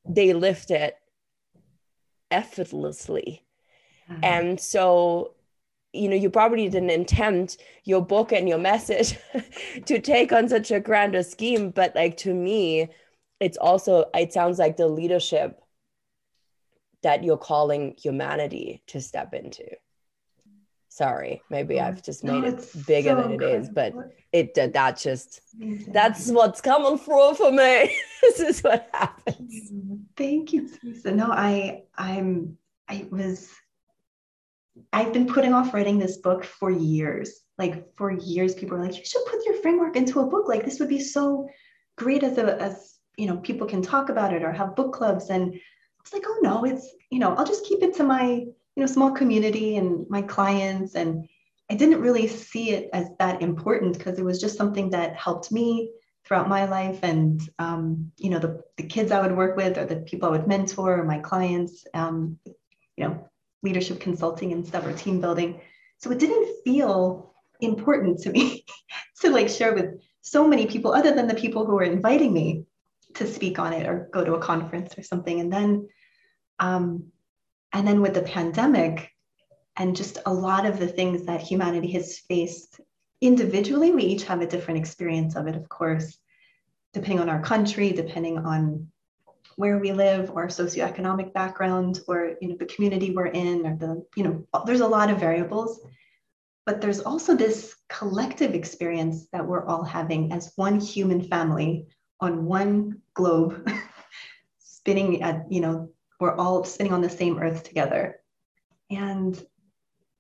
they 0.07 0.33
lift 0.33 0.71
it 0.71 0.95
effortlessly. 2.31 3.45
Mm-hmm. 4.09 4.23
And 4.23 4.59
so, 4.59 5.33
you 5.97 6.09
know, 6.09 6.15
you 6.15 6.29
probably 6.29 6.69
didn't 6.69 6.89
intend 6.89 7.57
your 7.83 8.05
book 8.05 8.31
and 8.31 8.47
your 8.47 8.57
message 8.57 9.17
to 9.85 9.99
take 9.99 10.31
on 10.31 10.49
such 10.49 10.71
a 10.71 10.79
grander 10.79 11.23
scheme, 11.23 11.71
but 11.71 11.95
like 11.95 12.17
to 12.17 12.33
me, 12.33 12.89
it's 13.39 13.57
also, 13.57 14.05
it 14.13 14.33
sounds 14.33 14.59
like 14.59 14.77
the 14.77 14.87
leadership 14.87 15.61
that 17.03 17.23
you're 17.23 17.37
calling 17.37 17.95
humanity 17.97 18.81
to 18.87 19.01
step 19.01 19.33
into. 19.33 19.65
Sorry, 20.89 21.43
maybe 21.51 21.75
No, 21.75 21.83
I've 21.83 22.01
just 22.01 22.23
no, 22.23 22.39
made 22.39 22.53
it 22.53 22.71
bigger 22.87 23.11
so 23.11 23.21
than 23.21 23.33
it 23.33 23.43
is, 23.43 23.69
but 23.69 23.93
it 24.31 24.55
that 24.55 24.73
that 24.73 24.97
just 24.97 25.41
that's 25.89 26.31
what's 26.31 26.59
coming 26.59 26.97
through 26.97 27.35
for 27.35 27.51
me. 27.51 27.95
this 28.23 28.39
is 28.39 28.61
what 28.61 28.89
happens. 28.91 29.71
Thank 30.15 30.53
you, 30.53 30.67
Teresa. 30.67 31.11
No, 31.11 31.31
I 31.31 31.83
I'm 31.95 32.57
I 32.87 33.07
was 33.11 33.53
I've 34.93 35.13
been 35.13 35.27
putting 35.27 35.53
off 35.53 35.73
writing 35.73 35.99
this 35.99 36.17
book 36.17 36.43
for 36.43 36.69
years. 36.69 37.39
Like 37.57 37.95
for 37.95 38.11
years, 38.11 38.53
people 38.53 38.77
are 38.77 38.83
like, 38.83 38.97
you 38.97 39.05
should 39.05 39.25
put 39.25 39.45
your 39.45 39.55
framework 39.55 39.95
into 39.95 40.19
a 40.19 40.27
book. 40.27 40.47
Like 40.47 40.63
this 40.63 40.79
would 40.79 40.89
be 40.89 41.01
so 41.01 41.47
great 41.97 42.23
as 42.23 42.37
a 42.37 42.61
as 42.61 42.95
you 43.17 43.25
know, 43.25 43.37
people 43.37 43.65
can 43.65 43.81
talk 43.81 44.09
about 44.09 44.33
it 44.33 44.43
or 44.43 44.51
have 44.51 44.75
book 44.75 44.93
clubs. 44.93 45.29
And 45.29 45.53
I 45.53 46.01
was 46.03 46.13
like, 46.13 46.23
oh 46.25 46.39
no, 46.41 46.65
it's 46.65 46.87
you 47.09 47.19
know, 47.19 47.33
I'll 47.35 47.45
just 47.45 47.65
keep 47.65 47.81
it 47.81 47.95
to 47.95 48.03
my 48.03 48.23
you 48.25 48.53
know 48.75 48.85
small 48.85 49.11
community 49.11 49.77
and 49.77 50.05
my 50.09 50.21
clients. 50.21 50.95
And 50.95 51.27
I 51.69 51.75
didn't 51.75 52.01
really 52.01 52.27
see 52.27 52.71
it 52.71 52.89
as 52.93 53.09
that 53.19 53.41
important 53.41 53.97
because 53.97 54.19
it 54.19 54.25
was 54.25 54.39
just 54.39 54.57
something 54.57 54.91
that 54.91 55.15
helped 55.15 55.51
me 55.51 55.91
throughout 56.27 56.49
my 56.49 56.65
life 56.65 56.99
and 57.03 57.41
um, 57.57 58.11
you 58.17 58.29
know 58.29 58.39
the, 58.39 58.61
the 58.75 58.83
kids 58.83 59.11
i 59.11 59.21
would 59.21 59.35
work 59.35 59.55
with 59.55 59.77
or 59.77 59.85
the 59.85 59.95
people 59.95 60.27
i 60.27 60.31
would 60.31 60.45
mentor 60.45 60.99
or 60.99 61.05
my 61.05 61.19
clients 61.19 61.85
um, 61.93 62.37
you 62.97 63.07
know 63.07 63.29
leadership 63.63 63.99
consulting 63.99 64.51
and 64.53 64.65
stuff 64.65 64.85
or 64.85 64.93
team 64.93 65.19
building. 65.21 65.61
So 65.97 66.11
it 66.11 66.19
didn't 66.19 66.63
feel 66.63 67.33
important 67.59 68.19
to 68.19 68.31
me 68.31 68.65
to 69.21 69.31
like 69.31 69.49
share 69.49 69.73
with 69.73 69.99
so 70.21 70.47
many 70.47 70.67
people 70.67 70.93
other 70.93 71.13
than 71.13 71.27
the 71.27 71.35
people 71.35 71.65
who 71.65 71.73
were 71.73 71.83
inviting 71.83 72.33
me 72.33 72.65
to 73.15 73.25
speak 73.25 73.59
on 73.59 73.73
it 73.73 73.87
or 73.87 74.09
go 74.11 74.23
to 74.23 74.35
a 74.35 74.39
conference 74.39 74.97
or 74.97 75.03
something. 75.03 75.39
And 75.39 75.51
then 75.51 75.89
um, 76.59 77.11
and 77.73 77.87
then 77.87 78.01
with 78.01 78.13
the 78.13 78.21
pandemic 78.21 79.11
and 79.75 79.95
just 79.95 80.17
a 80.25 80.33
lot 80.33 80.65
of 80.65 80.79
the 80.79 80.87
things 80.87 81.25
that 81.25 81.41
humanity 81.41 81.91
has 81.91 82.19
faced 82.19 82.79
individually, 83.21 83.91
we 83.91 84.03
each 84.03 84.23
have 84.23 84.41
a 84.41 84.47
different 84.47 84.79
experience 84.79 85.35
of 85.35 85.47
it, 85.47 85.55
of 85.55 85.69
course, 85.69 86.17
depending 86.93 87.19
on 87.19 87.29
our 87.29 87.41
country, 87.41 87.91
depending 87.91 88.39
on 88.39 88.87
where 89.57 89.77
we 89.77 89.91
live 89.91 90.31
or 90.31 90.47
socioeconomic 90.47 91.33
background 91.33 91.99
or 92.07 92.35
you 92.41 92.47
know 92.47 92.55
the 92.57 92.65
community 92.65 93.11
we're 93.11 93.27
in 93.27 93.65
or 93.65 93.75
the 93.75 94.05
you 94.15 94.23
know 94.23 94.47
there's 94.65 94.81
a 94.81 94.87
lot 94.87 95.09
of 95.09 95.19
variables 95.19 95.81
but 96.65 96.81
there's 96.81 97.01
also 97.01 97.35
this 97.35 97.75
collective 97.89 98.53
experience 98.53 99.27
that 99.31 99.45
we're 99.45 99.65
all 99.65 99.83
having 99.83 100.31
as 100.31 100.53
one 100.55 100.79
human 100.79 101.21
family 101.21 101.85
on 102.21 102.45
one 102.45 103.01
globe 103.13 103.69
spinning 104.59 105.21
at 105.21 105.45
you 105.51 105.59
know 105.59 105.89
we're 106.19 106.35
all 106.35 106.63
spinning 106.63 106.93
on 106.93 107.01
the 107.01 107.09
same 107.09 107.37
earth 107.39 107.63
together 107.63 108.19
and 108.89 109.45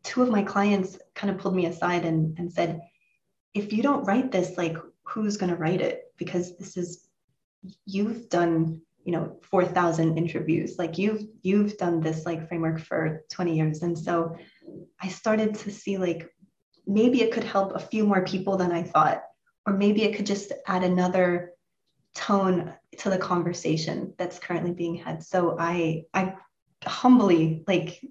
two 0.03 0.23
of 0.23 0.29
my 0.29 0.41
clients 0.41 0.97
kind 1.15 1.29
of 1.33 1.37
pulled 1.37 1.55
me 1.55 1.65
aside 1.65 2.05
and, 2.05 2.37
and 2.39 2.51
said, 2.51 2.81
if 3.53 3.73
you 3.73 3.83
don't 3.83 4.05
write 4.05 4.31
this, 4.31 4.57
like 4.57 4.77
who's 5.03 5.37
going 5.37 5.49
to 5.49 5.57
write 5.57 5.81
it? 5.81 6.13
Because 6.17 6.57
this 6.57 6.77
is, 6.77 7.07
you've 7.85 8.29
done, 8.29 8.81
you 9.07 9.13
know, 9.13 9.39
4,000 9.41 10.17
interviews, 10.17 10.75
like 10.77 10.97
you've, 10.97 11.23
you've 11.41 11.77
done 11.77 12.01
this 12.01 12.25
like 12.25 12.49
framework 12.49 12.81
for 12.81 13.23
20 13.31 13.55
years. 13.55 13.81
And 13.81 13.97
so 13.97 14.35
I 15.01 15.07
started 15.07 15.55
to 15.55 15.71
see 15.71 15.97
like, 15.97 16.29
maybe 16.85 17.21
it 17.21 17.31
could 17.31 17.45
help 17.45 17.73
a 17.73 17.79
few 17.79 18.05
more 18.05 18.25
people 18.25 18.57
than 18.57 18.73
I 18.73 18.83
thought, 18.83 19.23
or 19.65 19.71
maybe 19.71 20.03
it 20.03 20.17
could 20.17 20.25
just 20.25 20.51
add 20.67 20.83
another 20.83 21.53
tone 22.15 22.73
to 22.97 23.09
the 23.09 23.17
conversation 23.17 24.13
that's 24.17 24.39
currently 24.39 24.73
being 24.73 24.95
had. 24.95 25.23
So 25.23 25.55
I, 25.57 26.03
I 26.13 26.35
humbly 26.83 27.63
like 27.65 28.01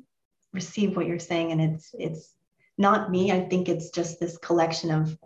receive 0.54 0.96
what 0.96 1.06
you're 1.06 1.18
saying 1.18 1.52
and 1.52 1.60
it's 1.60 1.94
it's 1.98 2.34
not 2.78 3.10
me 3.10 3.30
i 3.30 3.40
think 3.40 3.68
it's 3.68 3.90
just 3.90 4.18
this 4.18 4.38
collection 4.38 4.90
of 4.90 5.16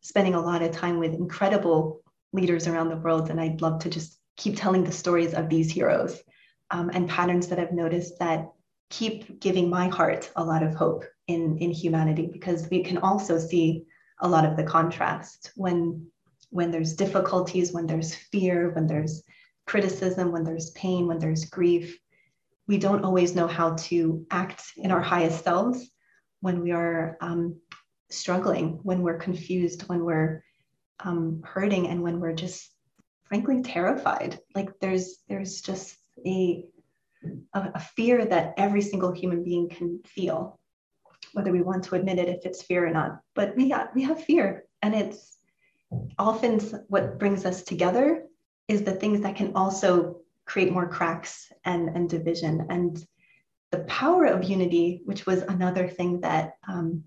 spending 0.00 0.34
a 0.34 0.40
lot 0.40 0.62
of 0.62 0.72
time 0.72 0.98
with 0.98 1.14
incredible 1.14 2.00
leaders 2.32 2.66
around 2.66 2.88
the 2.88 2.96
world 2.96 3.28
and 3.28 3.40
i'd 3.40 3.60
love 3.60 3.78
to 3.80 3.90
just 3.90 4.18
keep 4.42 4.56
telling 4.56 4.84
the 4.84 4.92
stories 4.92 5.34
of 5.34 5.48
these 5.48 5.70
heroes 5.70 6.20
um, 6.70 6.90
and 6.94 7.08
patterns 7.08 7.46
that 7.48 7.58
i've 7.58 7.72
noticed 7.72 8.18
that 8.18 8.50
keep 8.90 9.40
giving 9.40 9.70
my 9.70 9.88
heart 9.88 10.30
a 10.36 10.44
lot 10.44 10.62
of 10.62 10.74
hope 10.74 11.04
in 11.28 11.56
in 11.58 11.70
humanity 11.70 12.28
because 12.32 12.68
we 12.70 12.82
can 12.82 12.98
also 12.98 13.38
see 13.38 13.84
a 14.20 14.28
lot 14.28 14.44
of 14.44 14.56
the 14.56 14.64
contrast 14.64 15.52
when 15.56 16.06
when 16.50 16.70
there's 16.70 16.94
difficulties 16.94 17.72
when 17.72 17.86
there's 17.86 18.14
fear 18.14 18.70
when 18.74 18.86
there's 18.86 19.22
criticism 19.66 20.32
when 20.32 20.44
there's 20.44 20.70
pain 20.70 21.06
when 21.06 21.18
there's 21.18 21.44
grief. 21.46 21.98
We 22.68 22.78
don't 22.78 23.04
always 23.04 23.34
know 23.34 23.46
how 23.46 23.74
to 23.74 24.26
act 24.30 24.62
in 24.76 24.90
our 24.90 25.00
highest 25.00 25.44
selves 25.44 25.90
when 26.40 26.62
we 26.62 26.70
are 26.72 27.16
um, 27.20 27.60
struggling, 28.10 28.80
when 28.82 29.02
we're 29.02 29.18
confused, 29.18 29.82
when 29.88 30.04
we're 30.04 30.44
um, 31.00 31.42
hurting, 31.44 31.88
and 31.88 32.02
when 32.02 32.20
we're 32.20 32.34
just 32.34 32.71
frankly 33.32 33.62
terrified. 33.62 34.38
Like 34.54 34.78
there's 34.78 35.22
there's 35.26 35.62
just 35.62 35.96
a, 36.26 36.66
a 37.54 37.80
fear 37.80 38.26
that 38.26 38.52
every 38.58 38.82
single 38.82 39.10
human 39.10 39.42
being 39.42 39.70
can 39.70 40.00
feel, 40.04 40.60
whether 41.32 41.50
we 41.50 41.62
want 41.62 41.84
to 41.84 41.94
admit 41.94 42.18
it 42.18 42.28
if 42.28 42.44
it's 42.44 42.62
fear 42.62 42.86
or 42.86 42.90
not. 42.90 43.20
But 43.34 43.56
we 43.56 43.70
have, 43.70 43.88
we 43.94 44.02
have 44.02 44.22
fear, 44.22 44.64
and 44.82 44.94
it's 44.94 45.38
often 46.18 46.60
what 46.88 47.18
brings 47.18 47.46
us 47.46 47.62
together 47.62 48.26
is 48.68 48.82
the 48.82 48.92
things 48.92 49.22
that 49.22 49.36
can 49.36 49.52
also 49.54 50.20
create 50.44 50.70
more 50.70 50.86
cracks 50.86 51.50
and, 51.64 51.88
and 51.88 52.10
division. 52.10 52.66
And 52.68 53.02
the 53.70 53.84
power 54.02 54.26
of 54.26 54.44
unity, 54.44 55.00
which 55.06 55.24
was 55.24 55.40
another 55.40 55.88
thing 55.88 56.20
that 56.20 56.56
um, 56.68 57.04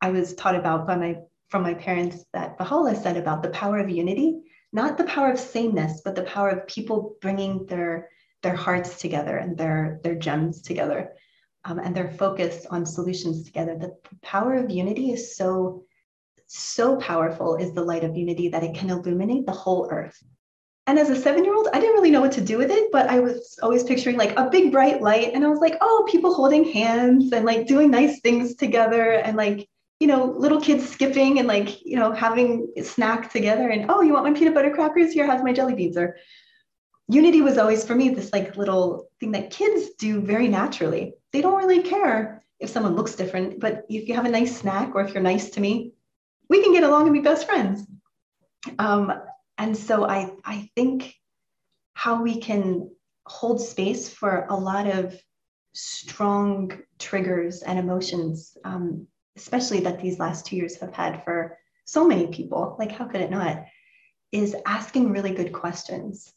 I 0.00 0.10
was 0.10 0.34
taught 0.34 0.56
about 0.56 0.88
by 0.88 0.96
my 0.96 1.18
from 1.50 1.62
my 1.62 1.74
parents 1.74 2.24
that 2.32 2.58
Baha'u'llah 2.58 2.96
said 2.96 3.16
about 3.16 3.44
the 3.44 3.50
power 3.50 3.78
of 3.78 3.88
unity, 3.88 4.40
not 4.72 4.96
the 4.96 5.04
power 5.04 5.30
of 5.30 5.38
sameness, 5.38 6.00
but 6.04 6.14
the 6.14 6.22
power 6.22 6.50
of 6.50 6.66
people 6.66 7.16
bringing 7.20 7.66
their 7.66 8.08
their 8.42 8.56
hearts 8.56 9.00
together 9.00 9.36
and 9.36 9.56
their 9.56 10.00
their 10.02 10.14
gems 10.16 10.62
together 10.62 11.12
um, 11.64 11.78
and 11.78 11.94
their 11.94 12.10
focus 12.12 12.66
on 12.70 12.84
solutions 12.84 13.44
together. 13.44 13.76
The 13.76 13.94
power 14.22 14.54
of 14.54 14.70
unity 14.70 15.12
is 15.12 15.36
so 15.36 15.84
so 16.46 16.96
powerful 16.96 17.56
is 17.56 17.72
the 17.72 17.84
light 17.84 18.04
of 18.04 18.16
unity 18.16 18.48
that 18.48 18.64
it 18.64 18.74
can 18.74 18.90
illuminate 18.90 19.46
the 19.46 19.52
whole 19.52 19.88
earth. 19.90 20.22
And 20.86 20.98
as 20.98 21.08
a 21.10 21.16
seven 21.16 21.44
year 21.44 21.54
old, 21.54 21.68
I 21.72 21.78
didn't 21.78 21.94
really 21.94 22.10
know 22.10 22.20
what 22.20 22.32
to 22.32 22.40
do 22.40 22.58
with 22.58 22.70
it, 22.70 22.90
but 22.90 23.08
I 23.08 23.20
was 23.20 23.58
always 23.62 23.84
picturing 23.84 24.16
like 24.16 24.36
a 24.36 24.50
big 24.50 24.72
bright 24.72 25.00
light. 25.00 25.32
And 25.32 25.44
I 25.44 25.48
was 25.48 25.60
like, 25.60 25.76
oh, 25.80 26.06
people 26.10 26.34
holding 26.34 26.64
hands 26.64 27.32
and 27.32 27.44
like 27.44 27.66
doing 27.66 27.90
nice 27.90 28.20
things 28.20 28.56
together 28.56 29.12
and 29.12 29.36
like, 29.36 29.68
you 30.02 30.08
know, 30.08 30.24
little 30.24 30.60
kids 30.60 30.90
skipping 30.90 31.38
and 31.38 31.46
like, 31.46 31.80
you 31.86 31.94
know, 31.94 32.10
having 32.10 32.72
snack 32.82 33.30
together. 33.30 33.68
And 33.68 33.88
oh, 33.88 34.00
you 34.00 34.12
want 34.12 34.24
my 34.24 34.36
peanut 34.36 34.52
butter 34.52 34.74
crackers? 34.74 35.12
Here, 35.12 35.24
have 35.24 35.44
my 35.44 35.52
jelly 35.52 35.76
beans. 35.76 35.96
Or 35.96 36.16
unity 37.06 37.40
was 37.40 37.56
always 37.56 37.86
for 37.86 37.94
me 37.94 38.08
this 38.08 38.32
like 38.32 38.56
little 38.56 39.06
thing 39.20 39.30
that 39.30 39.52
kids 39.52 39.90
do 40.00 40.20
very 40.20 40.48
naturally. 40.48 41.14
They 41.32 41.40
don't 41.40 41.62
really 41.62 41.84
care 41.84 42.42
if 42.58 42.68
someone 42.68 42.96
looks 42.96 43.14
different, 43.14 43.60
but 43.60 43.84
if 43.88 44.08
you 44.08 44.16
have 44.16 44.24
a 44.24 44.28
nice 44.28 44.58
snack 44.58 44.96
or 44.96 45.02
if 45.02 45.14
you're 45.14 45.22
nice 45.22 45.50
to 45.50 45.60
me, 45.60 45.92
we 46.50 46.64
can 46.64 46.72
get 46.72 46.82
along 46.82 47.04
and 47.04 47.12
be 47.12 47.20
best 47.20 47.46
friends. 47.46 47.86
Um, 48.80 49.12
and 49.56 49.76
so 49.76 50.04
I, 50.04 50.32
I 50.44 50.68
think 50.74 51.14
how 51.94 52.20
we 52.20 52.40
can 52.40 52.90
hold 53.24 53.60
space 53.60 54.08
for 54.08 54.48
a 54.50 54.56
lot 54.56 54.88
of 54.88 55.16
strong 55.74 56.72
triggers 56.98 57.62
and 57.62 57.78
emotions, 57.78 58.56
um, 58.64 59.06
especially 59.36 59.80
that 59.80 60.00
these 60.00 60.18
last 60.18 60.46
two 60.46 60.56
years 60.56 60.78
have 60.80 60.92
had 60.92 61.24
for 61.24 61.58
so 61.84 62.06
many 62.06 62.28
people, 62.28 62.76
like 62.78 62.92
how 62.92 63.04
could 63.06 63.20
it 63.20 63.30
not, 63.30 63.64
is 64.30 64.56
asking 64.66 65.10
really 65.10 65.34
good 65.34 65.52
questions. 65.52 66.32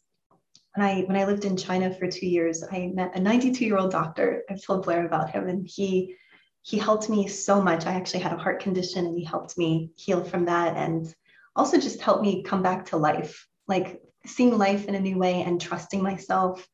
When 0.74 0.86
I 0.86 1.00
when 1.02 1.16
I 1.16 1.24
lived 1.24 1.44
in 1.44 1.56
China 1.56 1.92
for 1.94 2.06
two 2.06 2.26
years, 2.26 2.62
I 2.70 2.90
met 2.94 3.16
a 3.16 3.20
92 3.20 3.64
year 3.64 3.78
old 3.78 3.90
doctor. 3.90 4.42
I've 4.50 4.62
told 4.62 4.84
Blair 4.84 5.06
about 5.06 5.30
him, 5.30 5.48
and 5.48 5.66
he 5.66 6.14
he 6.62 6.78
helped 6.78 7.08
me 7.08 7.28
so 7.28 7.62
much. 7.62 7.86
I 7.86 7.94
actually 7.94 8.20
had 8.20 8.32
a 8.32 8.38
heart 8.38 8.60
condition, 8.60 9.06
and 9.06 9.16
he 9.16 9.24
helped 9.24 9.56
me 9.56 9.92
heal 9.96 10.22
from 10.22 10.44
that, 10.46 10.76
and 10.76 11.12
also 11.54 11.78
just 11.78 12.02
helped 12.02 12.22
me 12.22 12.42
come 12.42 12.62
back 12.62 12.86
to 12.86 12.98
life, 12.98 13.46
like 13.66 14.02
seeing 14.26 14.58
life 14.58 14.86
in 14.86 14.94
a 14.94 15.00
new 15.00 15.16
way 15.16 15.42
and 15.42 15.60
trusting 15.60 16.02
myself. 16.02 16.66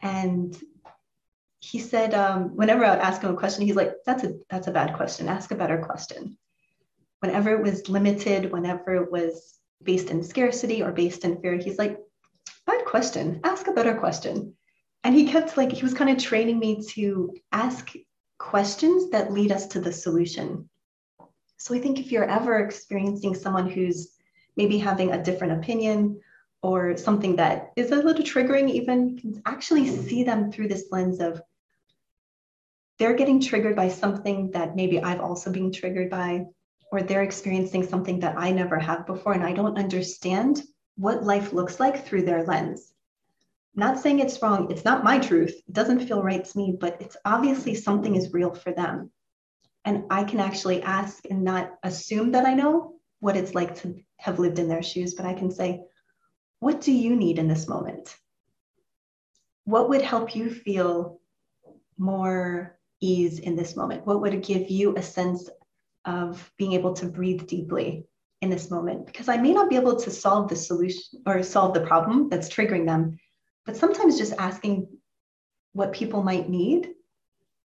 And 0.00 0.56
he 1.60 1.78
said, 1.78 2.14
um, 2.14 2.54
whenever 2.56 2.84
I 2.84 2.96
ask 2.96 3.22
him 3.22 3.30
a 3.30 3.36
question, 3.36 3.66
he's 3.66 3.76
like, 3.76 3.92
"That's 4.04 4.24
a 4.24 4.34
that's 4.50 4.66
a 4.66 4.72
bad 4.72 4.94
question. 4.96 5.28
Ask 5.28 5.50
a 5.50 5.56
better 5.56 5.78
question." 5.78 6.36
Whenever 7.20 7.50
it 7.50 7.62
was 7.62 7.88
limited, 7.88 8.52
whenever 8.52 8.94
it 8.96 9.10
was 9.10 9.58
based 9.82 10.10
in 10.10 10.22
scarcity 10.22 10.82
or 10.82 10.92
based 10.92 11.24
in 11.24 11.40
fear, 11.40 11.56
he's 11.56 11.78
like, 11.78 11.98
"Bad 12.66 12.84
question. 12.84 13.40
Ask 13.44 13.66
a 13.66 13.72
better 13.72 13.94
question." 13.94 14.54
And 15.02 15.14
he 15.14 15.26
kept 15.26 15.56
like 15.56 15.72
he 15.72 15.82
was 15.82 15.94
kind 15.94 16.10
of 16.10 16.18
training 16.18 16.58
me 16.58 16.82
to 16.94 17.34
ask 17.52 17.92
questions 18.38 19.10
that 19.10 19.32
lead 19.32 19.52
us 19.52 19.66
to 19.68 19.80
the 19.80 19.92
solution. 19.92 20.68
So 21.56 21.74
I 21.74 21.78
think 21.78 21.98
if 21.98 22.12
you're 22.12 22.28
ever 22.28 22.58
experiencing 22.58 23.34
someone 23.34 23.68
who's 23.70 24.12
maybe 24.56 24.78
having 24.78 25.12
a 25.12 25.22
different 25.22 25.54
opinion 25.54 26.20
or 26.66 26.96
something 26.96 27.36
that 27.36 27.56
is 27.76 27.92
a 27.92 28.02
little 28.06 28.24
triggering, 28.24 28.68
even 28.70 28.98
you 29.08 29.16
can 29.20 29.42
actually 29.44 29.84
mm-hmm. 29.84 30.08
see 30.08 30.24
them 30.24 30.50
through 30.50 30.68
this 30.68 30.86
lens 30.90 31.20
of 31.20 31.40
they're 32.98 33.20
getting 33.20 33.40
triggered 33.40 33.76
by 33.76 33.88
something 33.88 34.50
that 34.50 34.74
maybe 34.74 35.00
I've 35.00 35.20
also 35.20 35.48
been 35.52 35.70
triggered 35.70 36.10
by, 36.10 36.46
or 36.90 37.02
they're 37.02 37.22
experiencing 37.22 37.86
something 37.86 38.20
that 38.20 38.36
I 38.36 38.50
never 38.50 38.78
have 38.78 39.06
before, 39.06 39.34
and 39.34 39.44
I 39.44 39.52
don't 39.52 39.78
understand 39.78 40.62
what 40.96 41.22
life 41.32 41.52
looks 41.52 41.78
like 41.78 42.04
through 42.04 42.24
their 42.24 42.42
lens. 42.44 42.92
not 43.76 43.98
saying 43.98 44.20
it's 44.20 44.40
wrong, 44.42 44.70
it's 44.70 44.84
not 44.84 45.04
my 45.04 45.18
truth, 45.18 45.54
it 45.68 45.72
doesn't 45.72 46.06
feel 46.06 46.22
right 46.22 46.44
to 46.44 46.58
me, 46.58 46.76
but 46.80 46.96
it's 47.00 47.16
obviously 47.24 47.74
something 47.74 48.16
is 48.16 48.32
real 48.32 48.54
for 48.54 48.72
them. 48.72 49.10
And 49.84 50.04
I 50.10 50.24
can 50.24 50.40
actually 50.40 50.82
ask 50.82 51.24
and 51.30 51.44
not 51.44 51.74
assume 51.82 52.32
that 52.32 52.46
I 52.46 52.54
know 52.54 52.94
what 53.20 53.36
it's 53.36 53.54
like 53.54 53.76
to 53.82 53.94
have 54.16 54.38
lived 54.38 54.58
in 54.58 54.68
their 54.68 54.82
shoes, 54.82 55.14
but 55.14 55.26
I 55.26 55.34
can 55.34 55.50
say, 55.50 55.82
What 56.66 56.80
do 56.80 56.90
you 56.90 57.14
need 57.14 57.38
in 57.38 57.46
this 57.46 57.68
moment? 57.68 58.16
What 59.66 59.88
would 59.88 60.02
help 60.02 60.34
you 60.34 60.50
feel 60.50 61.20
more 61.96 62.76
ease 63.00 63.38
in 63.38 63.54
this 63.54 63.76
moment? 63.76 64.04
What 64.04 64.20
would 64.20 64.42
give 64.42 64.68
you 64.68 64.96
a 64.96 65.00
sense 65.00 65.48
of 66.04 66.52
being 66.58 66.72
able 66.72 66.92
to 66.94 67.06
breathe 67.06 67.46
deeply 67.46 68.08
in 68.42 68.50
this 68.50 68.68
moment? 68.68 69.06
Because 69.06 69.28
I 69.28 69.36
may 69.36 69.52
not 69.52 69.70
be 69.70 69.76
able 69.76 69.94
to 69.94 70.10
solve 70.10 70.48
the 70.48 70.56
solution 70.56 71.22
or 71.24 71.40
solve 71.44 71.72
the 71.72 71.86
problem 71.86 72.28
that's 72.28 72.48
triggering 72.48 72.84
them, 72.84 73.16
but 73.64 73.76
sometimes 73.76 74.18
just 74.18 74.32
asking 74.36 74.88
what 75.72 75.92
people 75.92 76.24
might 76.24 76.48
need 76.48 76.94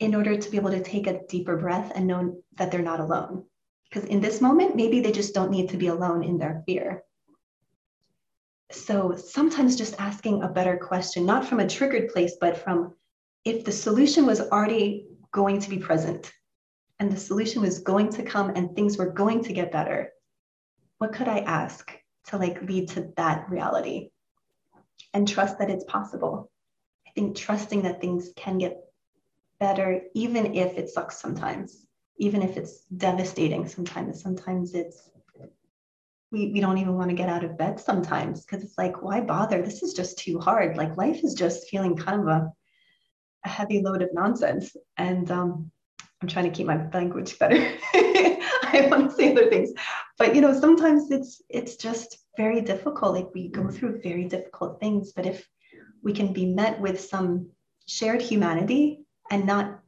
in 0.02 0.14
order 0.14 0.36
to 0.36 0.52
be 0.52 0.58
able 0.58 0.72
to 0.72 0.84
take 0.84 1.08
a 1.08 1.26
deeper 1.30 1.56
breath 1.56 1.94
and 1.96 2.08
know 2.08 2.44
that 2.58 2.72
they're 2.72 2.82
not 2.82 3.00
alone. 3.00 3.46
Because 3.90 4.04
in 4.10 4.20
this 4.20 4.42
moment, 4.42 4.76
maybe 4.76 5.00
they 5.00 5.14
just 5.14 5.34
don't 5.34 5.50
need 5.50 5.70
to 5.70 5.78
be 5.78 5.88
alone 5.88 6.26
in 6.26 6.38
their 6.38 6.62
fear. 6.66 7.06
So 8.74 9.16
sometimes 9.16 9.76
just 9.76 10.00
asking 10.00 10.44
a 10.44 10.48
better 10.48 10.78
question, 10.78 11.26
not 11.26 11.46
from 11.46 11.60
a 11.60 11.68
triggered 11.68 12.10
place, 12.10 12.38
but 12.40 12.58
from 12.58 12.94
if 13.44 13.66
the 13.66 13.72
solution 13.72 14.26
was 14.26 14.42
already 14.42 15.08
going 15.32 15.60
to 15.60 15.70
be 15.70 15.78
present 15.78 16.32
and 17.00 17.12
the 17.12 17.18
solution 17.18 17.62
was 17.62 17.80
going 17.80 18.10
to 18.10 18.24
come 18.24 18.52
and 18.56 18.76
things 18.76 18.98
were 18.98 19.12
going 19.12 19.44
to 19.44 19.54
get 19.54 19.72
better, 19.72 20.12
what 21.00 21.14
could 21.14 21.28
I 21.28 21.40
ask 21.40 21.92
to 22.28 22.38
like 22.38 22.62
lead 22.62 22.90
to 22.90 23.12
that 23.18 23.50
reality? 23.50 24.10
And 25.14 25.28
trust 25.28 25.58
that 25.60 25.70
it's 25.70 25.84
possible. 25.86 26.52
I 27.08 27.12
think 27.12 27.36
trusting 27.36 27.82
that 27.82 28.00
things 28.00 28.30
can 28.36 28.58
get 28.58 28.78
better, 29.60 30.02
even 30.14 30.56
if 30.56 30.78
it 30.78 30.90
sucks 30.90 31.20
sometimes, 31.20 31.86
even 32.18 32.42
if 32.42 32.56
it's 32.56 32.86
devastating 32.86 33.68
sometimes. 33.68 34.22
Sometimes 34.22 34.74
it's 34.74 35.11
we, 36.32 36.52
we 36.52 36.62
don't 36.62 36.78
even 36.78 36.96
want 36.96 37.10
to 37.10 37.16
get 37.16 37.30
out 37.30 37.44
of 37.44 37.58
bed 37.58 37.80
sometimes 37.80 38.46
because 38.46 38.64
it's 38.64 38.78
like, 38.78 39.02
why 39.02 39.20
bother? 39.20 39.62
This 39.62 39.84
is 39.84 39.94
just 39.94 40.18
too 40.18 40.40
hard. 40.40 40.78
Like 40.78 40.98
life 40.98 41.24
is 41.24 41.34
just 41.34 41.70
feeling 41.70 41.96
kind 41.96 42.22
of 42.22 42.28
a, 42.28 42.52
a 43.46 43.50
heavy 43.50 43.82
load 43.82 44.02
of 44.02 44.14
nonsense. 44.14 44.76
And 44.98 45.30
um, 45.30 45.72
I'm 46.22 46.28
trying 46.28 46.46
to 46.46 46.56
keep 46.56 46.68
my 46.68 46.88
language 46.94 47.38
better. 47.38 47.56
I 47.94 48.88
want 48.90 49.10
to 49.10 49.16
say 49.16 49.32
other 49.32 49.50
things, 49.50 49.72
but 50.18 50.34
you 50.34 50.42
know, 50.42 50.58
sometimes 50.58 51.12
it's 51.12 51.42
it's 51.50 51.76
just 51.76 52.18
very 52.38 52.62
difficult. 52.62 53.16
Like 53.16 53.34
we 53.34 53.50
go 53.50 53.70
through 53.70 54.02
very 54.02 54.26
difficult 54.26 54.80
things, 54.80 55.12
but 55.14 55.26
if 55.26 55.46
we 56.04 56.14
can 56.14 56.32
be 56.32 56.46
met 56.46 56.80
with 56.80 57.02
some 57.02 57.50
shared 57.88 58.22
humanity 58.22 59.04
and 59.30 59.46
not 59.46 59.80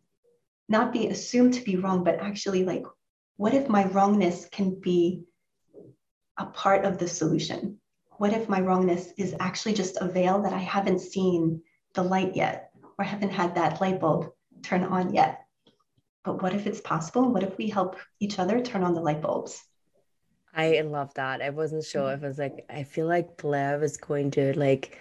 not 0.67 0.91
be 0.91 1.07
assumed 1.07 1.53
to 1.53 1.63
be 1.63 1.77
wrong, 1.77 2.03
but 2.03 2.19
actually 2.19 2.65
like, 2.65 2.83
what 3.37 3.53
if 3.53 3.69
my 3.69 3.85
wrongness 3.85 4.47
can 4.51 4.79
be 4.81 5.23
a 6.37 6.45
part 6.45 6.85
of 6.85 6.97
the 6.97 7.07
solution? 7.07 7.79
What 8.17 8.33
if 8.33 8.49
my 8.49 8.61
wrongness 8.61 9.11
is 9.17 9.35
actually 9.39 9.73
just 9.73 9.97
a 9.99 10.07
veil 10.07 10.41
that 10.43 10.53
I 10.53 10.59
haven't 10.59 10.99
seen 10.99 11.61
the 11.93 12.03
light 12.03 12.35
yet, 12.35 12.71
or 12.97 13.05
haven't 13.05 13.31
had 13.31 13.55
that 13.55 13.81
light 13.81 13.99
bulb 13.99 14.31
turn 14.61 14.83
on 14.83 15.13
yet? 15.13 15.45
But 16.23 16.41
what 16.41 16.53
if 16.53 16.67
it's 16.67 16.81
possible? 16.81 17.31
What 17.31 17.43
if 17.43 17.57
we 17.57 17.69
help 17.69 17.97
each 18.19 18.39
other 18.39 18.61
turn 18.61 18.83
on 18.83 18.93
the 18.93 19.01
light 19.01 19.21
bulbs? 19.21 19.61
I 20.55 20.81
love 20.81 21.13
that. 21.15 21.41
I 21.41 21.49
wasn't 21.49 21.83
sure 21.83 22.13
if 22.13 22.23
it 22.23 22.27
was 22.27 22.37
like 22.37 22.65
I 22.69 22.83
feel 22.83 23.07
like 23.07 23.37
Blair 23.37 23.79
was 23.79 23.97
going 23.97 24.31
to 24.31 24.57
like 24.57 24.97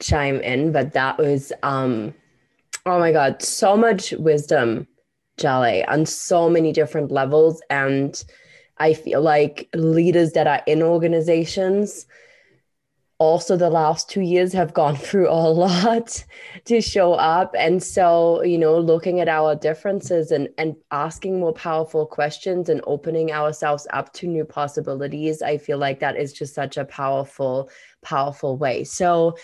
chime 0.00 0.40
in, 0.40 0.72
but 0.72 0.94
that 0.94 1.18
was 1.18 1.52
um 1.62 2.14
oh 2.86 2.98
my 2.98 3.12
god, 3.12 3.42
so 3.42 3.76
much 3.76 4.12
wisdom, 4.12 4.86
Jale, 5.36 5.84
on 5.88 6.06
so 6.06 6.48
many 6.48 6.72
different 6.72 7.10
levels. 7.10 7.62
And 7.70 8.22
I 8.78 8.94
feel 8.94 9.22
like 9.22 9.68
leaders 9.74 10.32
that 10.32 10.46
are 10.46 10.62
in 10.66 10.82
organizations 10.82 12.06
also 13.18 13.56
the 13.56 13.70
last 13.70 14.10
two 14.10 14.20
years 14.20 14.52
have 14.52 14.74
gone 14.74 14.96
through 15.06 15.28
a 15.28 15.48
lot 15.50 16.24
to 16.64 16.80
show 16.80 17.14
up. 17.14 17.54
And 17.56 17.82
so 17.82 18.42
you 18.42 18.58
know 18.58 18.78
looking 18.78 19.20
at 19.20 19.28
our 19.28 19.54
differences 19.54 20.30
and 20.30 20.48
and 20.58 20.76
asking 20.90 21.40
more 21.40 21.52
powerful 21.52 22.06
questions 22.06 22.68
and 22.68 22.80
opening 22.86 23.32
ourselves 23.32 23.86
up 23.92 24.12
to 24.14 24.26
new 24.26 24.44
possibilities 24.44 25.42
i 25.42 25.56
feel 25.58 25.78
like 25.78 26.00
that 26.00 26.16
is 26.16 26.32
just 26.32 26.54
such 26.54 26.76
a 26.76 26.84
powerful 26.84 27.70
powerful 28.02 28.56
way. 28.56 28.84
So 28.84 29.36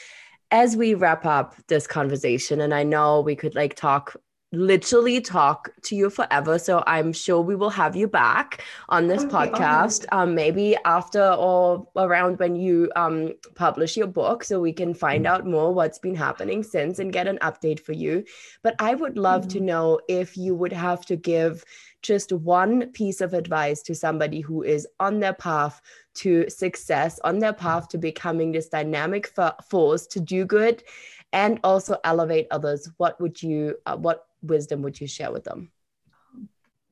as 0.50 0.76
we 0.76 0.94
wrap 0.94 1.24
up 1.24 1.54
this 1.68 1.86
conversation 1.86 2.60
and 2.60 2.74
i 2.74 2.82
know 2.82 3.20
we 3.20 3.36
could 3.36 3.54
like 3.54 3.74
talk 3.76 4.16
literally 4.52 5.20
talk 5.20 5.70
to 5.82 5.94
you 5.94 6.10
forever. 6.10 6.58
So 6.58 6.82
I'm 6.86 7.12
sure 7.12 7.40
we 7.40 7.54
will 7.54 7.70
have 7.70 7.94
you 7.94 8.08
back 8.08 8.64
on 8.88 9.06
this 9.06 9.22
okay, 9.22 9.32
podcast, 9.32 10.06
um, 10.12 10.34
maybe 10.34 10.76
after 10.84 11.32
or 11.32 11.86
around 11.96 12.38
when 12.38 12.56
you 12.56 12.90
um, 12.96 13.32
publish 13.54 13.96
your 13.96 14.08
book, 14.08 14.42
so 14.42 14.60
we 14.60 14.72
can 14.72 14.92
find 14.92 15.26
out 15.26 15.46
more 15.46 15.72
what's 15.72 15.98
been 15.98 16.16
happening 16.16 16.62
since 16.62 16.98
and 16.98 17.12
get 17.12 17.28
an 17.28 17.38
update 17.42 17.80
for 17.80 17.92
you. 17.92 18.24
But 18.62 18.74
I 18.80 18.94
would 18.94 19.16
love 19.16 19.42
mm-hmm. 19.42 19.58
to 19.58 19.60
know 19.60 20.00
if 20.08 20.36
you 20.36 20.54
would 20.54 20.72
have 20.72 21.06
to 21.06 21.16
give 21.16 21.64
just 22.02 22.32
one 22.32 22.90
piece 22.92 23.20
of 23.20 23.34
advice 23.34 23.82
to 23.82 23.94
somebody 23.94 24.40
who 24.40 24.62
is 24.62 24.88
on 24.98 25.20
their 25.20 25.34
path 25.34 25.80
to 26.14 26.48
success, 26.48 27.20
on 27.24 27.38
their 27.38 27.52
path 27.52 27.88
to 27.88 27.98
becoming 27.98 28.52
this 28.52 28.68
dynamic 28.68 29.32
force 29.68 30.06
to 30.06 30.18
do 30.18 30.44
good 30.44 30.82
and 31.32 31.60
also 31.62 31.96
elevate 32.04 32.48
others 32.50 32.90
what 32.96 33.20
would 33.20 33.42
you 33.42 33.76
uh, 33.86 33.96
what 33.96 34.26
wisdom 34.42 34.82
would 34.82 35.00
you 35.00 35.06
share 35.06 35.32
with 35.32 35.44
them? 35.44 35.70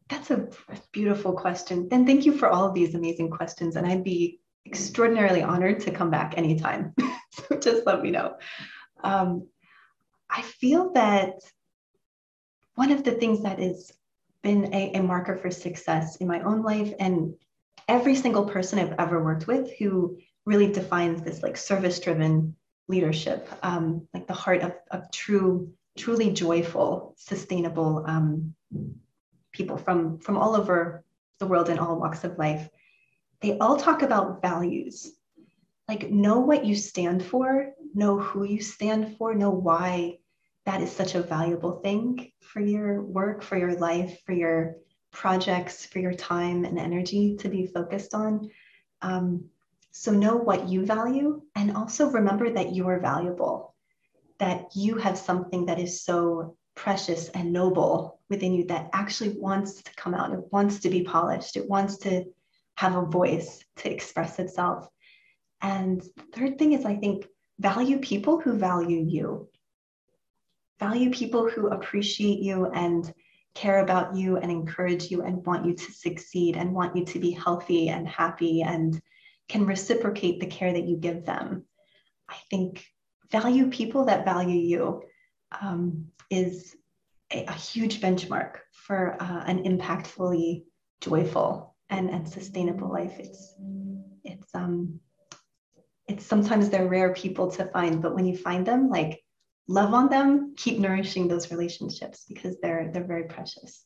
That's 0.08 0.30
a 0.30 0.48
beautiful 0.92 1.32
question. 1.32 1.88
And 1.92 2.06
thank 2.06 2.24
you 2.24 2.32
for 2.32 2.48
all 2.48 2.66
of 2.66 2.74
these 2.74 2.94
amazing 2.94 3.30
questions. 3.30 3.76
And 3.76 3.86
I'd 3.86 4.04
be 4.04 4.40
extraordinarily 4.66 5.42
honored 5.42 5.80
to 5.80 5.90
come 5.90 6.10
back 6.10 6.34
anytime. 6.36 6.94
so 7.30 7.58
just 7.58 7.86
let 7.86 8.02
me 8.02 8.10
know. 8.10 8.36
Um, 9.04 9.48
I 10.30 10.42
feel 10.42 10.92
that 10.92 11.34
one 12.74 12.90
of 12.90 13.04
the 13.04 13.12
things 13.12 13.42
that 13.42 13.58
has 13.58 13.92
been 14.42 14.72
a, 14.72 14.92
a 14.94 15.02
marker 15.02 15.36
for 15.36 15.50
success 15.50 16.16
in 16.16 16.28
my 16.28 16.40
own 16.40 16.62
life 16.62 16.92
and 17.00 17.34
every 17.86 18.14
single 18.14 18.46
person 18.46 18.78
I've 18.78 18.94
ever 18.98 19.22
worked 19.22 19.46
with 19.46 19.72
who 19.78 20.18
really 20.44 20.72
defines 20.72 21.22
this 21.22 21.42
like 21.42 21.56
service 21.56 22.00
driven 22.00 22.54
leadership, 22.88 23.48
um, 23.62 24.08
like 24.14 24.26
the 24.26 24.32
heart 24.34 24.62
of, 24.62 24.72
of 24.90 25.10
true 25.12 25.72
truly 25.98 26.32
joyful, 26.32 27.14
sustainable 27.18 28.04
um, 28.06 28.54
people 29.52 29.76
from, 29.76 30.18
from 30.20 30.36
all 30.38 30.54
over 30.54 31.04
the 31.40 31.46
world 31.46 31.68
and 31.68 31.78
all 31.78 31.98
walks 31.98 32.24
of 32.24 32.38
life, 32.38 32.68
they 33.40 33.58
all 33.58 33.76
talk 33.76 34.02
about 34.02 34.40
values. 34.40 35.12
Like, 35.88 36.10
know 36.10 36.40
what 36.40 36.64
you 36.64 36.76
stand 36.76 37.24
for, 37.24 37.72
know 37.94 38.18
who 38.18 38.44
you 38.44 38.60
stand 38.62 39.16
for, 39.16 39.34
know 39.34 39.50
why 39.50 40.18
that 40.66 40.82
is 40.82 40.92
such 40.92 41.14
a 41.14 41.22
valuable 41.22 41.80
thing 41.80 42.30
for 42.40 42.60
your 42.60 43.02
work, 43.02 43.42
for 43.42 43.56
your 43.56 43.74
life, 43.74 44.20
for 44.26 44.32
your 44.32 44.76
projects, 45.12 45.86
for 45.86 45.98
your 45.98 46.12
time 46.12 46.64
and 46.64 46.78
energy 46.78 47.36
to 47.36 47.48
be 47.48 47.66
focused 47.66 48.14
on. 48.14 48.50
Um, 49.00 49.46
so, 49.90 50.12
know 50.12 50.36
what 50.36 50.68
you 50.68 50.86
value 50.86 51.42
and 51.56 51.76
also 51.76 52.10
remember 52.10 52.50
that 52.50 52.72
you 52.72 52.86
are 52.88 53.00
valuable 53.00 53.74
that 54.38 54.68
you 54.74 54.96
have 54.96 55.18
something 55.18 55.66
that 55.66 55.78
is 55.78 56.02
so 56.02 56.56
precious 56.74 57.28
and 57.30 57.52
noble 57.52 58.20
within 58.30 58.54
you 58.54 58.64
that 58.66 58.88
actually 58.92 59.30
wants 59.30 59.82
to 59.82 59.94
come 59.96 60.14
out. 60.14 60.32
It 60.32 60.52
wants 60.52 60.80
to 60.80 60.90
be 60.90 61.02
polished. 61.02 61.56
It 61.56 61.68
wants 61.68 61.98
to 61.98 62.24
have 62.76 62.94
a 62.94 63.04
voice 63.04 63.64
to 63.78 63.92
express 63.92 64.38
itself. 64.38 64.88
And 65.60 66.02
third 66.32 66.58
thing 66.58 66.72
is, 66.72 66.84
I 66.84 66.94
think, 66.94 67.26
value 67.58 67.98
people 67.98 68.40
who 68.40 68.52
value 68.52 69.04
you. 69.04 69.48
Value 70.78 71.10
people 71.10 71.50
who 71.50 71.68
appreciate 71.68 72.38
you 72.38 72.66
and 72.66 73.12
care 73.54 73.82
about 73.82 74.14
you 74.14 74.36
and 74.36 74.52
encourage 74.52 75.10
you 75.10 75.22
and 75.22 75.44
want 75.44 75.66
you 75.66 75.74
to 75.74 75.92
succeed 75.92 76.56
and 76.56 76.72
want 76.72 76.94
you 76.94 77.04
to 77.06 77.18
be 77.18 77.32
healthy 77.32 77.88
and 77.88 78.06
happy 78.06 78.62
and 78.62 79.02
can 79.48 79.66
reciprocate 79.66 80.40
the 80.40 80.46
care 80.46 80.72
that 80.72 80.86
you 80.86 80.96
give 80.96 81.24
them. 81.24 81.64
I 82.28 82.36
think 82.50 82.84
value 83.30 83.70
people 83.70 84.06
that 84.06 84.24
value 84.24 84.58
you 84.58 85.02
um, 85.60 86.08
is 86.30 86.76
a, 87.32 87.44
a, 87.44 87.52
huge 87.52 88.00
benchmark 88.00 88.56
for 88.72 89.16
uh, 89.20 89.44
an 89.46 89.64
impactfully 89.64 90.64
joyful 91.00 91.74
and, 91.90 92.10
and 92.10 92.28
sustainable 92.28 92.90
life. 92.90 93.18
It's 93.18 93.54
it's 94.24 94.54
um 94.54 95.00
it's 96.06 96.24
sometimes 96.24 96.68
they're 96.68 96.88
rare 96.88 97.12
people 97.14 97.50
to 97.52 97.66
find, 97.66 98.02
but 98.02 98.14
when 98.14 98.26
you 98.26 98.36
find 98.36 98.66
them, 98.66 98.88
like 98.88 99.22
love 99.68 99.94
on 99.94 100.08
them, 100.08 100.54
keep 100.56 100.78
nourishing 100.78 101.28
those 101.28 101.50
relationships 101.50 102.24
because 102.28 102.58
they're 102.60 102.90
they're 102.92 103.06
very 103.06 103.24
precious. 103.24 103.84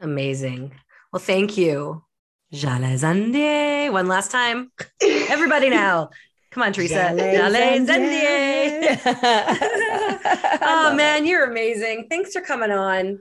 Amazing. 0.00 0.72
Well, 1.12 1.20
thank 1.20 1.58
you. 1.58 2.04
Jale 2.52 2.98
Zendie. 2.98 3.92
One 3.92 4.08
last 4.08 4.30
time. 4.30 4.72
Everybody 5.02 5.70
now. 5.82 6.10
Come 6.50 6.64
on, 6.64 6.72
Teresa. 6.72 7.14
Jale 7.16 7.86
Zendie. 7.86 9.00
oh, 10.62 10.94
man, 10.96 11.26
you're 11.26 11.44
amazing. 11.44 12.06
Thanks 12.10 12.32
for 12.32 12.40
coming 12.40 12.72
on. 12.72 13.20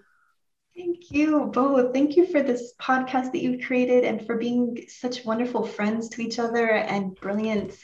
Thank 0.75 1.11
you 1.11 1.45
both. 1.53 1.93
Thank 1.93 2.15
you 2.15 2.25
for 2.25 2.41
this 2.41 2.73
podcast 2.81 3.31
that 3.33 3.41
you've 3.43 3.65
created 3.65 4.03
and 4.03 4.25
for 4.25 4.37
being 4.37 4.85
such 4.87 5.25
wonderful 5.25 5.65
friends 5.65 6.09
to 6.09 6.21
each 6.21 6.39
other 6.39 6.67
and 6.67 7.15
brilliant, 7.15 7.75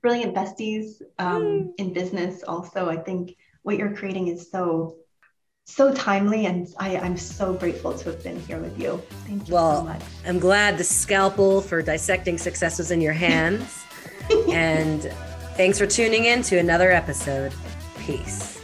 brilliant 0.00 0.34
besties 0.34 1.02
um, 1.18 1.42
mm. 1.42 1.68
in 1.78 1.92
business. 1.92 2.42
Also, 2.42 2.88
I 2.88 2.96
think 2.96 3.36
what 3.62 3.76
you're 3.76 3.94
creating 3.94 4.28
is 4.28 4.50
so 4.50 4.96
so 5.64 5.92
timely 5.94 6.46
and 6.46 6.68
I, 6.78 6.90
am 6.90 7.16
so 7.16 7.54
grateful 7.54 7.94
to 7.94 8.10
have 8.10 8.22
been 8.22 8.38
here 8.40 8.58
with 8.58 8.78
you. 8.80 9.02
Thank 9.26 9.48
you 9.48 9.54
well, 9.54 9.78
so 9.78 9.84
much. 9.84 10.02
I'm 10.26 10.38
glad 10.38 10.76
the 10.76 10.84
scalpel 10.84 11.60
for 11.60 11.82
dissecting 11.82 12.38
success 12.38 12.78
was 12.78 12.90
in 12.90 13.00
your 13.00 13.12
hands. 13.12 13.82
and 14.50 15.02
thanks 15.56 15.78
for 15.78 15.86
tuning 15.86 16.24
in 16.24 16.42
to 16.42 16.58
another 16.58 16.90
episode. 16.90 17.54
Peace. 17.98 18.60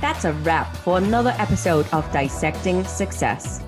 That's 0.00 0.24
a 0.24 0.32
wrap 0.32 0.74
for 0.78 0.98
another 0.98 1.34
episode 1.38 1.86
of 1.92 2.10
Dissecting 2.12 2.84
Success. 2.84 3.62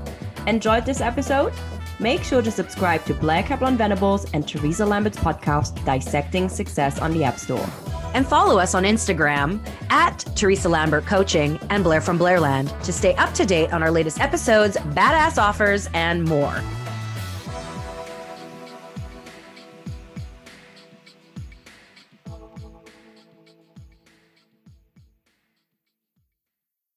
Enjoyed 0.46 0.86
this 0.86 1.00
episode? 1.00 1.52
Make 2.00 2.22
sure 2.22 2.42
to 2.42 2.50
subscribe 2.50 3.04
to 3.06 3.14
Blair 3.14 3.42
Kaplan 3.42 3.76
Venables 3.76 4.30
and 4.32 4.46
Teresa 4.46 4.86
Lambert's 4.86 5.18
podcast, 5.18 5.84
Dissecting 5.84 6.48
Success, 6.48 7.00
on 7.00 7.12
the 7.12 7.24
App 7.24 7.38
Store 7.38 7.66
and 8.14 8.26
follow 8.26 8.58
us 8.58 8.74
on 8.74 8.84
Instagram 8.84 9.60
at 9.90 10.18
Teresa 10.34 10.68
Lambert 10.68 11.06
Coaching 11.06 11.58
and 11.70 11.84
Blair 11.84 12.00
from 12.00 12.18
Blairland 12.18 12.68
to 12.82 12.92
stay 12.92 13.14
up 13.16 13.32
to 13.34 13.44
date 13.44 13.72
on 13.72 13.82
our 13.82 13.90
latest 13.90 14.20
episodes, 14.20 14.76
badass 14.76 15.40
offers, 15.40 15.88
and 15.94 16.24
more. 16.24 16.62